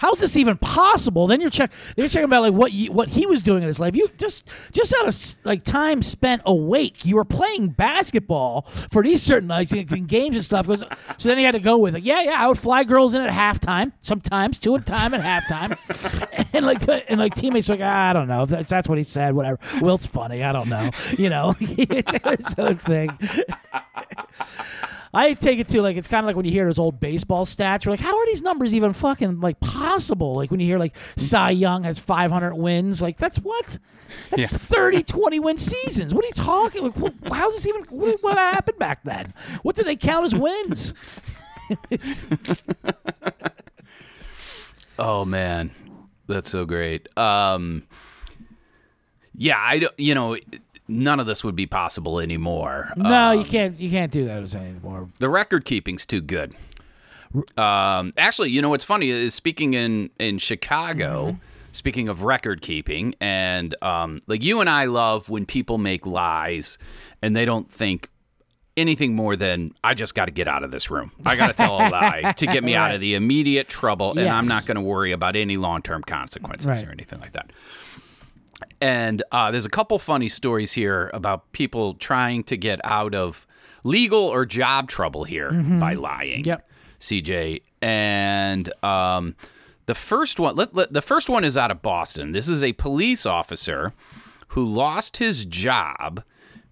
[0.00, 1.26] How's this even possible?
[1.26, 1.70] Then you're check.
[1.94, 3.94] They're checking about like what you, what he was doing in his life.
[3.94, 9.22] You just just out of like time spent awake, you were playing basketball for these
[9.22, 10.66] certain nights in, in games and stuff.
[10.66, 10.82] Goes,
[11.18, 13.20] so then he had to go with like, yeah, yeah, I would fly girls in
[13.20, 16.80] at halftime, sometimes two at a time at halftime, and like
[17.10, 19.58] and like teammates were like, "Ah, I don't know, that's that's what he said, whatever.
[19.82, 23.10] Wilt's funny, I don't know, you know, it's a thing.
[25.12, 27.44] I take it to like it's kind of like when you hear those old baseball
[27.44, 27.84] stats.
[27.84, 30.34] You're like, how are these numbers even fucking like possible?
[30.34, 33.78] Like when you hear like Cy Young has 500 wins, like that's what?
[34.30, 34.46] That's Yeah.
[34.46, 36.14] 30, 20 win seasons.
[36.14, 36.82] What are you talking?
[36.82, 37.82] Like, how's this even?
[37.84, 39.34] What, what happened back then?
[39.62, 40.94] What did they count as wins?
[44.98, 45.70] Oh man,
[46.26, 47.08] that's so great.
[47.16, 47.84] Um,
[49.34, 49.98] yeah, I don't.
[49.98, 50.36] You know,
[50.90, 52.92] none of this would be possible anymore.
[52.96, 53.78] No, you can't.
[53.78, 55.08] You can't do that anymore.
[55.18, 56.54] The record keeping's too good.
[57.56, 61.38] Um, actually, you know what's funny is speaking in in Chicago.
[61.72, 66.78] Speaking of record keeping, and um, like you and I love when people make lies,
[67.22, 68.10] and they don't think
[68.76, 71.12] anything more than I just got to get out of this room.
[71.24, 74.28] I got to tell a lie to get me out of the immediate trouble, and
[74.28, 76.88] I'm not going to worry about any long term consequences Right.
[76.88, 77.52] or anything like that.
[78.80, 83.46] And uh, there's a couple funny stories here about people trying to get out of
[83.84, 86.44] legal or job trouble here by lying.
[86.44, 86.66] Yep.
[86.98, 87.62] CJ.
[87.82, 89.34] And um,
[89.86, 92.32] the first one, let, let- the first one is out of Boston.
[92.32, 93.92] This is a police officer
[94.48, 96.22] who lost his job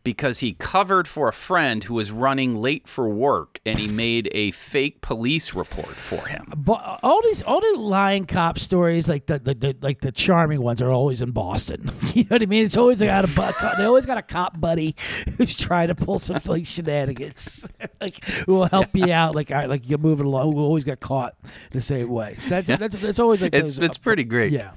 [0.04, 4.28] because he covered for a friend who was running late for work, and he made
[4.32, 6.52] a fake police report for him.
[6.56, 10.62] But all these, all the lying cop stories, like the, the, the like the charming
[10.62, 11.90] ones, are always in Boston.
[12.14, 12.64] you know what I mean?
[12.64, 13.34] It's always like out of
[13.78, 14.94] they always got a cop buddy
[15.36, 17.68] who's trying to pull some like shenanigans,
[18.00, 19.34] like who will help you out.
[19.34, 21.36] Like all right, like you're moving along, who always got caught
[21.70, 22.36] the same way.
[22.40, 24.52] So that's, that's that's always like It's those- uh, it's pretty great.
[24.52, 24.70] yeah.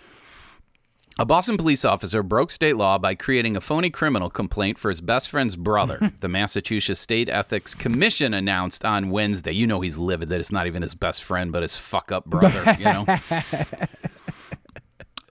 [1.21, 5.01] A Boston police officer broke state law by creating a phony criminal complaint for his
[5.01, 6.11] best friend's brother.
[6.19, 9.51] the Massachusetts State Ethics Commission announced on Wednesday.
[9.51, 12.25] You know he's livid that it's not even his best friend, but his fuck up
[12.25, 12.75] brother.
[12.79, 13.05] you know.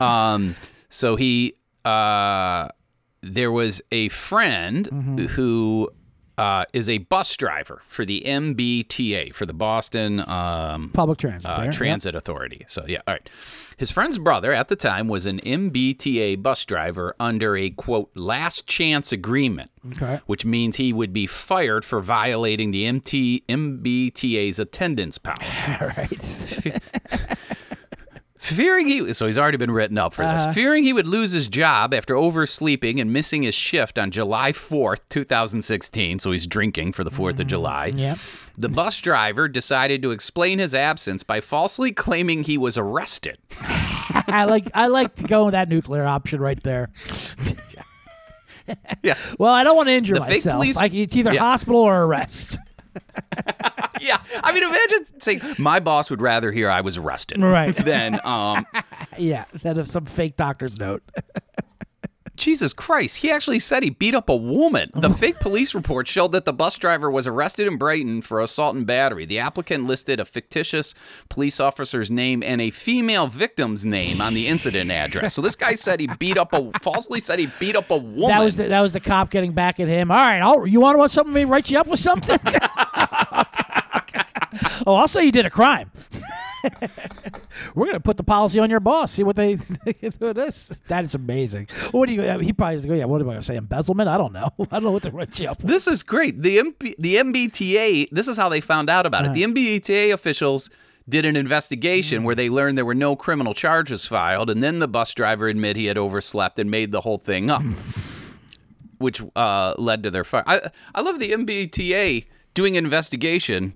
[0.01, 0.55] Um.
[0.88, 2.68] So he, uh,
[3.20, 4.86] there was a friend
[5.32, 5.91] who
[6.41, 11.51] uh, is a bus driver for the MBTA for the Boston um, Public transit.
[11.51, 12.14] uh, there, yep.
[12.14, 12.64] Authority.
[12.66, 13.28] So yeah, all right.
[13.76, 18.66] His friend's brother at the time was an MBTA bus driver under a quote last
[18.66, 20.20] chance agreement, Okay.
[20.26, 25.70] which means he would be fired for violating the MT MBTA's attendance policy.
[25.80, 27.38] All right.
[28.55, 30.46] Fearing he so he's already been written up for this.
[30.46, 30.53] Uh.
[30.53, 35.01] Fearing he would lose his job after oversleeping and missing his shift on July 4th,
[35.09, 37.48] 2016, so he's drinking for the 4th of mm-hmm.
[37.48, 37.86] July.
[37.86, 38.18] Yep.
[38.59, 43.38] The bus driver decided to explain his absence by falsely claiming he was arrested.
[43.61, 46.90] I like I like to go with that nuclear option right there.
[49.03, 49.14] Yeah.
[49.38, 50.57] Well, I don't want to injure The myself.
[50.61, 51.40] police- Like it's either Yeah.
[51.40, 52.59] hospital or arrest.
[54.01, 54.16] Yeah.
[54.43, 57.74] I mean imagine saying my boss would rather hear I was arrested Right.
[57.76, 58.64] than um
[59.18, 61.03] yeah, instead of some fake doctor's note.
[62.41, 64.91] Jesus Christ, he actually said he beat up a woman.
[64.95, 65.12] The oh.
[65.12, 68.86] fake police report showed that the bus driver was arrested in Brighton for assault and
[68.86, 69.26] battery.
[69.26, 70.95] The applicant listed a fictitious
[71.28, 75.34] police officer's name and a female victim's name on the incident address.
[75.34, 78.28] So this guy said he beat up a falsely said he beat up a woman.
[78.30, 80.11] That was the, that was the cop getting back at him.
[80.11, 81.34] All right, I'll, you want to want something?
[81.34, 82.38] Me write you up with something?
[84.86, 85.90] oh, I'll say you did a crime.
[87.74, 89.12] We're gonna put the policy on your boss.
[89.12, 89.55] See what they
[90.01, 90.68] do with this.
[90.88, 91.68] That is amazing.
[91.90, 92.22] What do you?
[92.38, 92.94] He probably is go.
[92.94, 93.05] Yeah.
[93.07, 93.57] What am I gonna say?
[93.57, 94.09] Embezzlement?
[94.09, 94.51] I don't know.
[94.59, 95.59] I don't know what to write you up.
[95.59, 95.68] with.
[95.68, 96.42] This is great.
[96.42, 98.09] The MB, the MBTA.
[98.11, 99.32] This is how they found out about it.
[99.32, 100.70] The MBTA officials
[101.09, 104.88] did an investigation where they learned there were no criminal charges filed, and then the
[104.88, 107.62] bus driver admitted he had overslept and made the whole thing up,
[108.98, 110.44] which uh, led to their fire.
[110.46, 113.74] I I love the MBTA doing an investigation.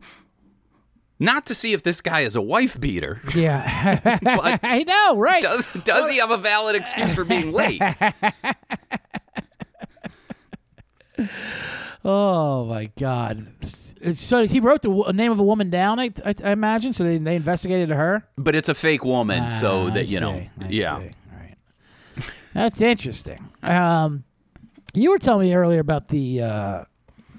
[1.25, 3.21] Not to see if this guy is a wife beater.
[3.35, 4.19] Yeah.
[4.23, 5.17] But I know.
[5.19, 5.43] Right.
[5.43, 7.81] does does he have a valid excuse for being late?
[12.05, 13.47] Oh my God.
[14.15, 15.99] So he wrote the name of a woman down.
[15.99, 16.93] I, I, I imagine.
[16.93, 18.27] So they, they investigated her.
[18.37, 20.99] But it's a fake woman, so Ah, I that you know, see, I yeah.
[21.01, 21.11] see.
[21.33, 22.31] Right.
[22.53, 23.49] That's interesting.
[23.63, 24.25] Um,
[24.93, 26.85] you were telling me earlier about the uh,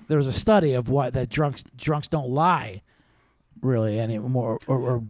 [0.07, 2.81] there was a study of what that drunks drunks don't lie
[3.61, 5.03] really anymore, or, or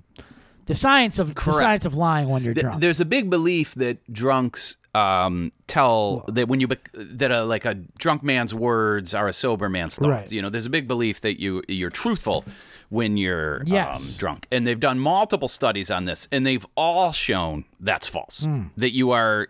[0.65, 2.81] the science of the science of lying when you're Th- drunk.
[2.81, 7.65] There's a big belief that drunks um, tell that when you bec- that a like
[7.65, 10.07] a drunk man's words are a sober man's thoughts.
[10.07, 10.31] Right.
[10.31, 12.45] You know, there's a big belief that you you're truthful
[12.89, 14.15] when you're Yes.
[14.15, 18.43] um, drunk, and they've done multiple studies on this, and they've all shown that's false.
[18.45, 18.63] Hmm.
[18.77, 19.49] That you are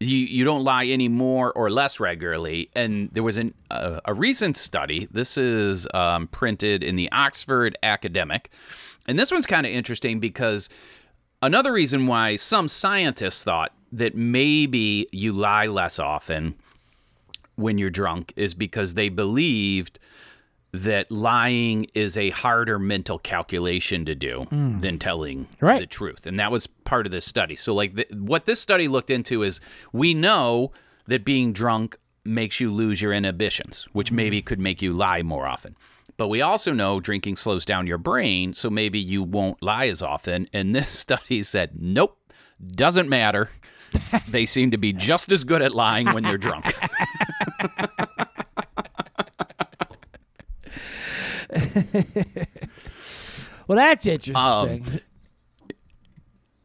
[0.00, 2.70] you you don't lie any more or less regularly.
[2.74, 5.08] And there was an, uh, a recent study.
[5.10, 8.50] This is um, printed in the Oxford Academic,
[9.06, 10.68] and this one's kind of interesting because
[11.42, 16.54] another reason why some scientists thought that maybe you lie less often
[17.56, 19.98] when you're drunk is because they believed
[20.72, 24.78] that lying is a harder mental calculation to do hmm.
[24.78, 25.80] than telling Right.
[25.80, 26.26] the truth.
[26.26, 27.56] And that was part of this study.
[27.56, 29.60] So, like, the, what this study looked into is
[29.92, 30.72] we know
[31.06, 34.16] that being drunk makes you lose your inhibitions, which hmm.
[34.16, 35.76] maybe could make you lie more often.
[36.18, 40.02] But we also know drinking slows down your brain, so maybe you won't lie as
[40.02, 40.48] often.
[40.52, 42.18] And this study said, nope,
[42.72, 43.48] doesn't matter.
[44.28, 46.74] They seem to be just as good at lying when they're drunk.
[53.66, 54.36] well, that's interesting.
[54.36, 54.98] Um,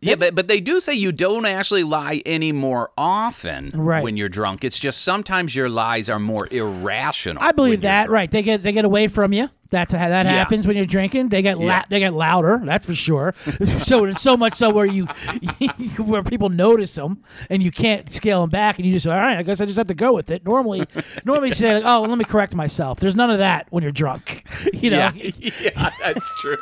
[0.01, 4.03] Yeah, but but they do say you don't actually lie any more often Right.
[4.03, 4.65] when you're drunk.
[4.65, 7.41] It's just sometimes your lies are more irrational.
[7.41, 8.05] I believe that.
[8.07, 8.13] drunk.
[8.13, 8.29] Right?
[8.31, 9.49] They get they get away from you.
[9.73, 10.31] That's how that Yeah.
[10.33, 11.29] happens when you're drinking.
[11.29, 12.61] They get la- they get louder.
[12.63, 13.33] That's for sure.
[13.79, 15.05] so so much so where you
[15.97, 19.17] where people notice them and you can't scale them back, and you just say, all
[19.17, 19.37] right.
[19.37, 20.45] I guess I just have to go with it.
[20.45, 20.85] Normally,
[21.25, 22.99] normally you say like, oh, let me correct myself.
[22.99, 24.45] There's none of that when you're drunk.
[24.71, 25.11] You know.
[25.15, 26.57] Yeah, yeah, that's true.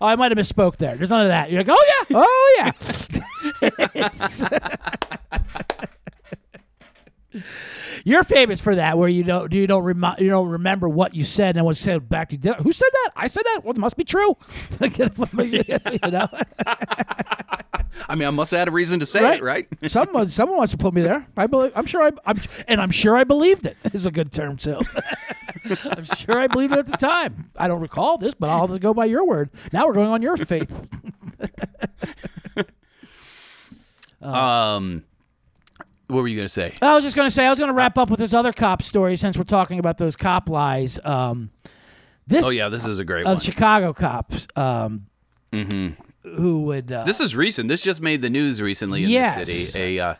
[0.00, 0.96] Oh, I might have misspoke there.
[0.96, 1.50] There's none of that.
[1.50, 2.72] You're like, oh yeah, oh
[7.32, 7.42] yeah.
[8.04, 11.24] You're famous for that, where you don't you don't remi- you don't remember what you
[11.24, 12.52] said and what said back to you.
[12.54, 13.10] Who said that?
[13.16, 13.60] I said that.
[13.64, 14.36] Well, it must be true.
[14.80, 16.28] you know,
[18.08, 19.38] I mean, I must have had a reason to say Right.
[19.38, 19.68] it, right?
[19.90, 21.26] someone someone wants to put me there.
[21.36, 21.72] I believe.
[21.76, 22.02] I'm sure.
[22.02, 23.76] I, I'm and I'm sure I believed it.
[23.92, 24.80] Is a good term too.
[25.84, 27.50] I'm sure I believed it at the time.
[27.56, 29.50] I don't recall this, but I'll have to go by your word.
[29.72, 30.88] Now we're going on your faith.
[34.20, 35.04] Um,
[36.12, 36.74] what were you gonna say?
[36.82, 38.52] I was just going to say I was going to wrap up with this other
[38.52, 41.00] cop story since we're talking about those cop lies.
[41.04, 41.50] Um,
[42.26, 43.32] this Oh yeah, this is a great one.
[43.32, 43.44] of one.
[43.44, 45.06] Chicago cops um,
[45.52, 47.68] who would uh, This is recent.
[47.68, 49.36] This just made the news recently in Yes.
[49.36, 49.98] the city.
[49.98, 50.14] A uh,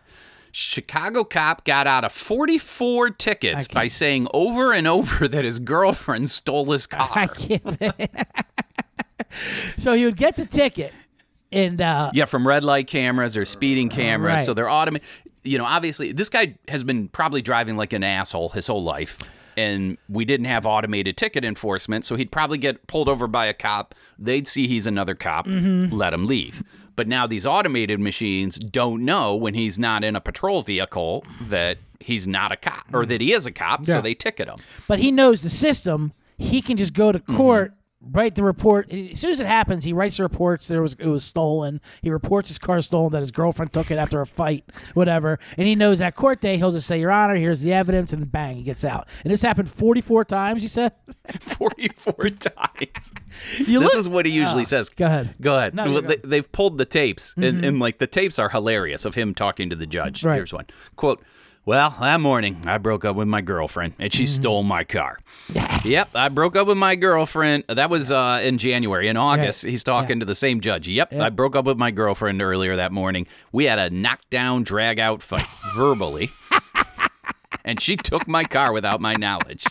[0.51, 6.30] Chicago cop got out of 44 tickets by saying over and over that his girlfriend
[6.30, 7.28] stole his I car.
[9.78, 10.93] so he would get the ticket,
[11.51, 14.36] and uh, yeah, from red light cameras or speeding cameras.
[14.38, 14.45] Right.
[14.47, 15.07] So they're automated.
[15.45, 19.18] You know, obviously, this guy has been probably driving like an asshole his whole life.
[19.55, 23.53] And we didn't have automated ticket enforcement, so he'd probably get pulled over by a
[23.53, 23.95] cop.
[24.18, 25.95] They'd see he's another cop, Mm-hmm.
[25.95, 26.62] let him leave.
[26.97, 31.76] But now these automated machines don't know when he's not in a patrol vehicle that
[32.01, 33.97] he's not a cop or that he is a cop, Yeah.
[33.97, 34.57] so they ticket him.
[34.88, 36.12] but he knows the system.
[36.38, 37.36] He can just go to Mm-hmm.
[38.11, 38.92] Write the report.
[38.92, 40.68] As soon as it happens, he writes the reports.
[40.68, 41.80] There was it was stolen.
[42.03, 43.12] He reports his car stolen.
[43.12, 45.38] That his girlfriend took it after a fight, whatever.
[45.57, 48.30] And he knows that court day he'll just say, "Your Honor, here's the evidence," and
[48.30, 49.09] bang, he gets out.
[49.24, 50.62] And this happened 44 times.
[50.62, 50.92] You said.
[51.40, 53.12] 44 times.
[53.59, 54.88] You this look- is what he usually Oh, says.
[54.88, 55.34] Go ahead.
[55.40, 55.74] Go ahead.
[55.74, 57.64] No, they, they've pulled the tapes, and, mm-hmm.
[57.64, 60.24] and like the tapes are hilarious of him talking to the judge.
[60.24, 60.36] Right.
[60.36, 61.22] Here's one quote.
[61.64, 65.20] Well, that morning I broke up with my girlfriend, and she stole my car.
[65.84, 67.62] yep, I broke up with my girlfriend.
[67.68, 69.06] That was uh, in January.
[69.06, 70.88] In August, he's talking to the same judge.
[70.88, 73.28] Yep, I broke up with my girlfriend earlier that morning.
[73.52, 75.46] We had a knockdown, drag out fight,
[75.76, 76.30] verbally,
[77.64, 79.64] and she took my car without my knowledge.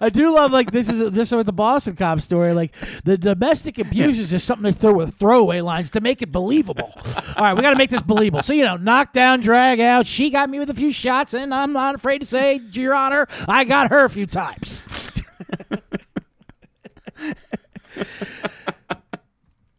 [0.00, 2.52] I do love like this is just with the Boston cop story.
[2.52, 6.30] Like the domestic abuse is just something they throw with throwaway lines to make it
[6.30, 6.92] believable.
[7.36, 8.42] All right, we got to make this believable.
[8.42, 10.04] So you know, knock down, drag out.
[10.06, 13.26] She got me with a few shots, and I'm not afraid to say, Your Honor,
[13.48, 14.82] I got her a few times.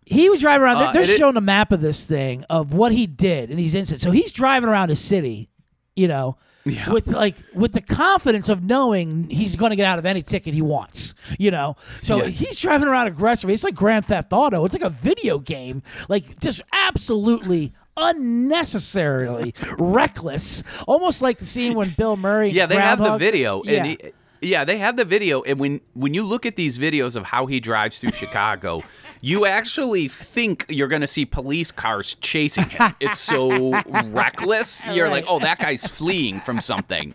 [0.06, 0.78] he was driving around.
[0.78, 3.76] Uh, they're it- showing a map of this thing of what he did, and he's
[3.76, 4.02] innocent.
[4.02, 5.50] So he's driving around a city,
[5.96, 10.06] you know, with like with the confidence of knowing he's going to get out of
[10.06, 11.14] any ticket he wants.
[11.40, 12.26] You know, so Yeah.
[12.28, 13.54] he's driving around aggressively.
[13.54, 14.66] It's like Grand Theft Auto.
[14.66, 15.84] It's like a video game.
[16.10, 17.74] Like just absolutely.
[17.98, 22.50] Unnecessarily reckless, almost like the scene when Bill Murray.
[22.50, 23.72] Yeah, they have the video, Yeah.
[23.78, 23.98] and he,
[24.42, 25.42] yeah, they have the video.
[25.44, 28.84] And when when you look at these videos of how he drives through Chicago,
[29.22, 32.94] you actually think you're going to see police cars chasing him.
[33.00, 34.86] It's so reckless.
[34.86, 37.14] You're like, oh, that guy's fleeing from something,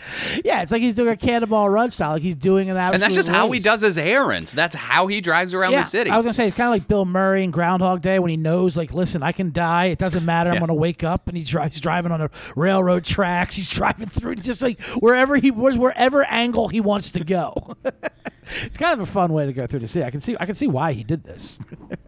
[0.43, 2.11] Yeah, it's like he's doing a cannonball run style.
[2.13, 4.51] Like he's doing an absolute and that's just how he does his errands.
[4.53, 6.09] That's how he drives around yeah, the city.
[6.09, 8.37] I was gonna say it's kind of like Bill Murray in Groundhog Day when he
[8.37, 9.85] knows, like, listen, I can die.
[9.85, 10.49] It doesn't matter.
[10.49, 10.59] I'm Yeah.
[10.61, 13.55] gonna wake up, and he's, dri- he's driving on the railroad tracks.
[13.55, 17.75] He's driving through just like wherever he was, wherever angle he wants to go.
[18.63, 20.03] it's kind of a fun way to go through the city.
[20.05, 21.59] I can see, I can see why he did this.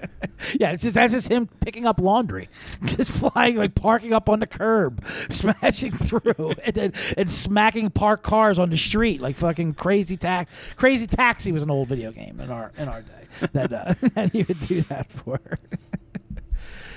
[0.60, 2.50] yeah, it's just, that's just him picking up laundry,
[2.84, 8.24] just flying, like parking up on the curb, smashing through, and then and smacking parked
[8.24, 10.52] cars on the street like fucking crazy tax.
[10.76, 14.32] Crazy Taxi was an old video game in our in our day that uh, that
[14.32, 15.40] he would do that for.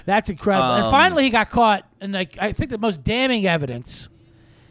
[0.05, 0.74] That's incredible.
[0.74, 1.84] and Um, finally, he got caught.
[2.01, 4.09] And like, I think the most damning evidence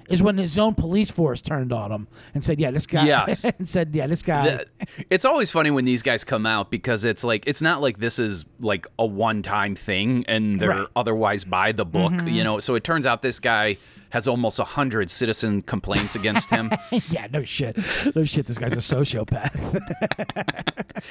[0.10, 3.44] is when his own police force turned on him and said, "Yeah, this guy." Yes.
[3.58, 4.68] and said, "Yeah, this guy." The-
[5.10, 8.20] it's always funny when these guys come out because it's like it's not like this
[8.20, 10.78] is like a one-time thing and they're Right.
[10.80, 10.92] Mm-hmm.
[10.98, 12.60] otherwise by the book, you know.
[12.60, 13.78] So it turns out this guy
[14.12, 16.72] has almost a hundred citizen complaints against him,
[17.10, 17.76] yeah, no shit,
[18.16, 18.46] no shit.
[18.46, 19.52] This guy's a sociopath.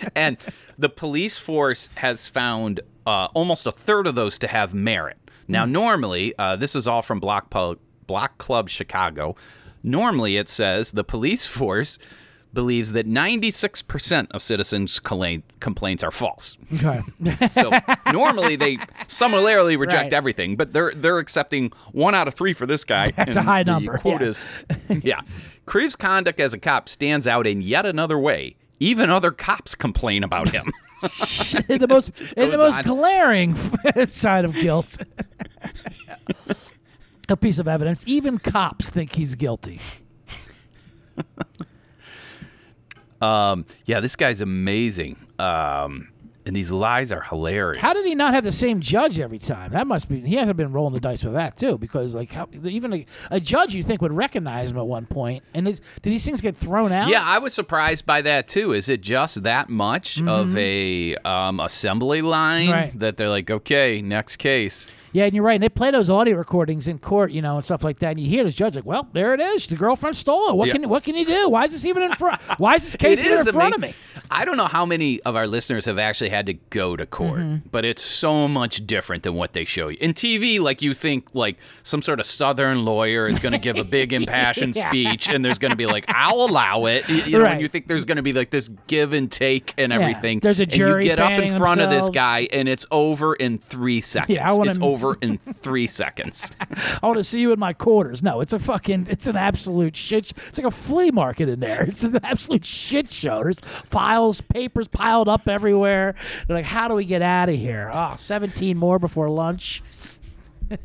[0.14, 0.38] and
[0.78, 5.18] the police force has found uh, almost a third of those to have merit.
[5.46, 9.36] Now, normally, uh, this is all from Block Pub, Block Club Chicago.
[9.82, 11.98] Normally, it says the police force
[12.52, 16.56] believes that 96% of citizens' complaints are false.
[16.74, 17.00] okay.
[17.48, 17.72] So
[18.12, 18.78] normally they
[19.08, 20.12] summarily reject Right.
[20.12, 23.10] everything, but they're they're accepting one out of three for this guy.
[23.10, 24.26] That's a high the number, Quote yeah.
[24.28, 24.46] is,
[25.02, 25.20] yeah.
[25.66, 28.54] Creeve's conduct as a cop stands out in yet another way.
[28.78, 30.64] Even other cops complain about him.
[31.68, 32.84] in the most in the most on.
[32.84, 33.54] glaring
[34.10, 34.96] side of guilt.
[37.30, 38.02] A piece of evidence.
[38.06, 39.80] Even cops think he's guilty.
[43.20, 45.16] um, yeah, this guy's amazing.
[45.38, 46.08] Um,
[46.46, 47.80] and these lies are hilarious.
[47.80, 49.72] How did he not have the same judge every time?
[49.72, 52.14] That must be he had to have been rolling the dice with that too, because
[52.14, 55.42] like how, even a, a judge you think would recognize him at one point.
[55.54, 57.08] and is, did these things get thrown out?
[57.08, 58.72] Yeah, I was surprised by that too.
[58.72, 62.72] Is it just that much of a um, assembly line Mm-hmm.
[62.72, 62.98] Right.
[63.00, 64.86] that they're like, okay, next case?
[65.14, 65.54] Yeah, and you're right.
[65.54, 68.10] And they play those audio recordings in court, you know, and stuff like that.
[68.10, 69.68] And you hear this judge like, "Well, there it is.
[69.68, 70.56] The girlfriend stole it.
[70.56, 70.72] What Yeah.
[70.72, 71.48] can what can you do?
[71.48, 72.40] Why is this even in front?
[72.58, 73.94] Why is this case even in front of me?"
[74.30, 77.40] I don't know how many of our listeners have actually had to go to court,
[77.40, 77.68] Mm-hmm.
[77.70, 79.98] but it's so much different than what they show you.
[80.00, 83.76] In TV, like you think like some sort of southern lawyer is going to give
[83.76, 84.88] a big impassioned Yeah.
[84.88, 87.08] speech and there's going to be like, I'll allow it.
[87.08, 89.74] You, you know, and you think there's going to be like this give and take
[89.78, 90.00] and Yeah.
[90.00, 90.40] everything.
[90.40, 91.08] There's a jury.
[91.08, 94.38] And you get up in front of this guy and it's over in three seconds.
[94.42, 96.50] I wanna- it's over in three seconds.
[97.02, 98.22] I want to see you in my quarters.
[98.22, 100.32] No, it's a fucking, it's an absolute shit.
[100.48, 101.82] It's like a flea market in there.
[101.82, 103.42] It's an absolute shit show.
[103.42, 103.58] There's
[104.14, 106.14] files, papers piled up everywhere.
[106.46, 107.90] They're like, how do we get out of here?
[107.92, 109.82] Oh, 17 more before lunch.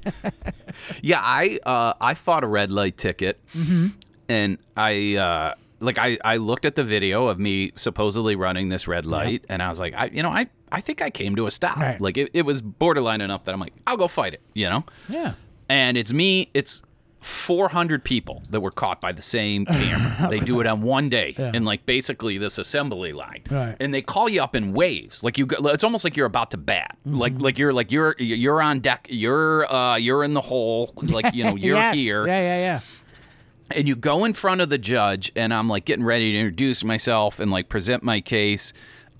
[1.02, 3.88] Yeah, I uh, I fought a red light ticket, Mm-hmm.
[4.30, 8.88] and I uh, like I, I looked at the video of me supposedly running this
[8.88, 11.48] red light, and I was like, I you know I I think I came to
[11.48, 11.78] a stop.
[11.78, 12.00] Right.
[12.00, 14.86] Like it, it was borderline enough that I'm like, I'll go fight it, you know.
[15.10, 15.34] Yeah.
[15.68, 16.50] And it's me.
[16.54, 16.82] It's
[17.20, 20.30] 400 people that were caught by the same camera.
[20.30, 23.76] they do it on one day in like basically this assembly line, Right.
[23.80, 25.24] and they call you up in waves.
[25.24, 26.98] Like you, go, it's almost like you're about to bat.
[27.08, 27.18] Mm-hmm.
[27.18, 29.08] Like like you're like you're you're on deck.
[29.10, 30.92] You're uh you're in the hole.
[31.02, 31.96] Like you know you're Yes.
[31.96, 32.80] here Yeah, yeah, yeah.
[33.78, 36.84] and you go in front of the judge and i'm like getting ready to introduce
[36.84, 38.74] myself and like present my case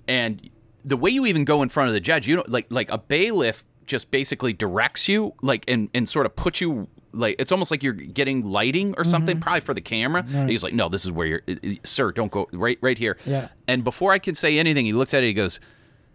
[0.08, 0.50] and
[0.84, 2.98] the way you even go in front of the judge you know like like a
[2.98, 7.70] bailiff just basically directs you like and and sort of puts you like it's almost
[7.70, 9.42] like you're getting lighting or something Mm-hmm.
[9.42, 11.42] probably for the camera And he's like no this is where you're
[11.84, 13.48] sir don't go right right here Yeah.
[13.68, 15.58] and before i can say anything he looks at it he goes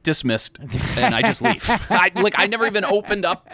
[0.04, 0.58] dismissed
[0.98, 3.48] and i just leave i like i never even opened up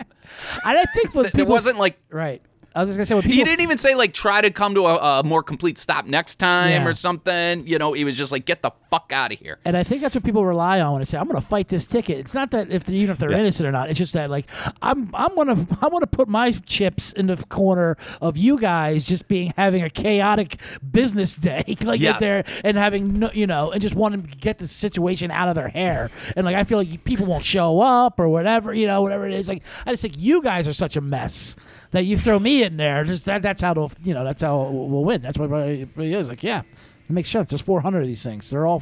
[0.65, 2.41] And I think it wasn't like right.
[2.73, 4.75] I was just gonna say when people he didn't even say like try to come
[4.75, 6.87] to a, a more complete stop next time Yeah.
[6.87, 7.67] or something.
[7.67, 9.57] You know, he was just like get the fuck out of here.
[9.65, 11.67] And I think that's what people rely on when they say, "I'm going to fight
[11.67, 13.89] this ticket." It's not that if they're, even if they're innocent or not.
[13.89, 14.45] It's just that like
[14.81, 18.57] I'm I'm going to I want to put my chips in the corner of you
[18.57, 20.57] guys just being having a chaotic
[20.91, 22.19] business day, like Yes.
[22.21, 25.55] there and having no, you know, and just wanting to get the situation out of
[25.55, 26.09] their hair.
[26.37, 29.33] And like I feel like people won't show up or whatever, you know, whatever it
[29.33, 29.49] is.
[29.49, 31.55] Like I just think you guys are such a mess
[31.91, 33.03] that you throw me in there.
[33.03, 35.21] Just that that's how to you know that's how we'll win.
[35.21, 36.29] That's what it really is.
[36.29, 36.61] Like yeah.
[37.09, 37.49] It makes sense.
[37.49, 38.49] There's 400 of these things.
[38.49, 38.81] They're all,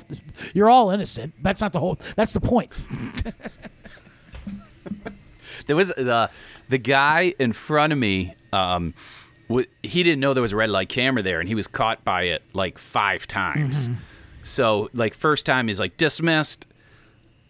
[0.53, 1.33] you're all innocent.
[1.41, 1.97] That's not the whole.
[2.15, 2.71] That's the point.
[5.65, 6.29] There was the
[6.69, 8.33] the guy in front of me.
[8.51, 8.95] Um,
[9.49, 12.03] w- he didn't know there was a red light camera there, and he was caught
[12.03, 13.87] by it like five times.
[14.41, 16.65] So like first time he's like dismissed,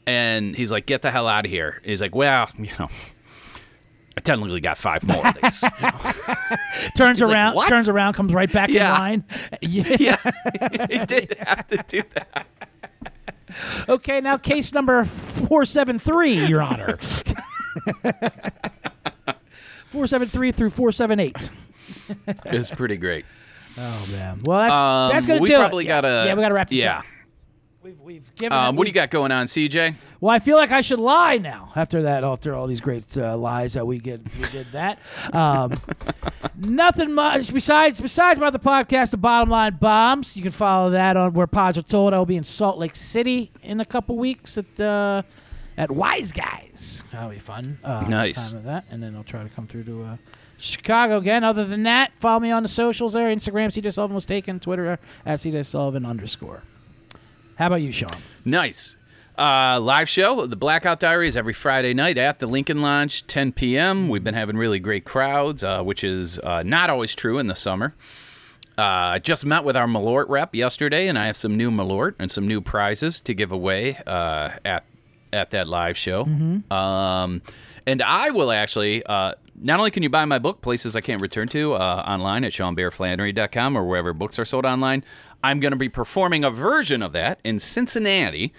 [0.06, 1.82] and he's like get the hell out of here.
[1.86, 2.90] He's like well you know.
[4.20, 5.62] I technically got five more of these.
[6.98, 8.94] Turns like, around, "What?" turns around, comes right back Yeah.
[8.96, 9.24] in line.
[9.62, 9.96] Yeah.
[9.98, 12.46] yeah, he did have to do that.
[13.88, 16.98] Okay, now case number four seven three, Your Honor.
[19.88, 21.50] four seven three through four seven eight.
[22.46, 23.26] it's pretty great.
[23.78, 24.40] Oh man.
[24.44, 25.88] Well, that's Um, that's gonna we do probably it.
[25.88, 26.26] gotta.
[26.28, 27.00] Yeah, we gotta wrap this Yeah.
[27.00, 27.06] up.
[27.82, 28.58] We've, we've given.
[28.58, 29.96] Um, what do you got going on, CJ?
[30.20, 32.26] Well, I feel like I should lie now after that.
[32.26, 35.00] After all these great uh, lies that we get, we did that.
[35.34, 35.80] Um,
[36.58, 39.12] nothing much besides besides about the podcast.
[39.12, 40.36] The bottom line bombs.
[40.36, 42.14] You can follow that on where pods are told.
[42.14, 45.22] I'll be in Salt Lake City in a couple weeks at uh,
[45.78, 47.06] at Wise Guys.
[47.14, 47.80] That'll be fun.
[47.82, 48.50] Uh, Nice.
[48.50, 50.04] time of that, and then I'll try to come through to.
[50.04, 50.18] Uh,
[50.62, 51.46] Chicago again.
[51.46, 53.34] Other than that, follow me on the socials there.
[53.34, 54.60] Instagram, CJ Sullivan was taken.
[54.60, 56.64] Twitter at CJ Sullivan underscore.
[57.60, 58.16] How about you, Sean?
[58.46, 58.96] Nice.
[59.38, 64.08] Uh, live show, the Blackout Diaries, every Friday night at the Lincoln Lounge, 10 p.m.
[64.08, 67.58] We've been having really great crowds, uh, which is uh, not always true in the
[67.58, 67.96] summer.
[68.78, 72.16] Uh, I just met with our Malort rep yesterday, and I have some new Malort
[72.18, 74.86] and some new prizes to give away uh, at
[75.34, 76.24] at that live show.
[76.72, 77.42] Um,
[77.86, 79.06] and I will actually.
[79.06, 82.46] Uh, not only can you buy my book, places I can't return to, uh, online
[82.46, 85.04] at SeanBearFlannery.com or wherever books are sold online,
[85.44, 88.54] I'm going to be performing a version of that in Cincinnati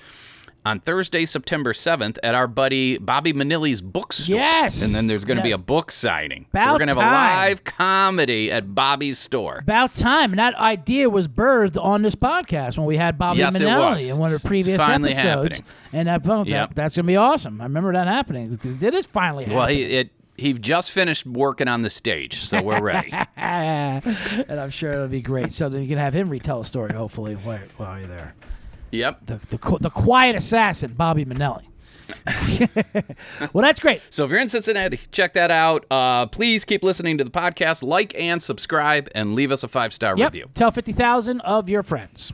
[0.65, 4.37] on Thursday, September 7th at our buddy Bobby Manelli's bookstore.
[4.37, 4.83] Yes.
[4.85, 6.45] And then there's going to be a book signing.
[6.53, 7.13] About so we're going to have time.
[7.13, 9.59] a live comedy at Bobby's store.
[9.61, 10.33] About time.
[10.33, 13.91] And that idea was birthed on this podcast when we had Bobby Yes, it Manelli
[13.93, 14.11] was.
[14.11, 15.59] in one of It's the previous finally episodes.
[15.59, 15.73] happening.
[15.95, 16.75] And that, oh, that- Yep.
[16.75, 17.61] that's going to be awesome.
[17.61, 18.59] I remember that happening.
[18.63, 19.77] It is finally Well, happening.
[19.79, 20.11] he, it,
[20.41, 23.13] he just finished working on the stage, so we're ready.
[23.37, 24.05] and
[24.61, 25.53] I'm sure it'll be great.
[25.53, 28.35] So then you can have him retell a story, hopefully, while, while you're there.
[28.91, 29.21] yep.
[29.27, 31.65] The, the, the quiet assassin, Bobby Manelli.
[33.53, 34.03] well, that's great.
[34.11, 35.87] So if you're in Cincinnati, check that out.
[35.91, 39.95] Uh, please keep listening to the podcast, like and subscribe, and leave us a five
[39.95, 40.33] star Yep.
[40.33, 40.51] review.
[40.55, 42.29] Tell 50,000 of your friends.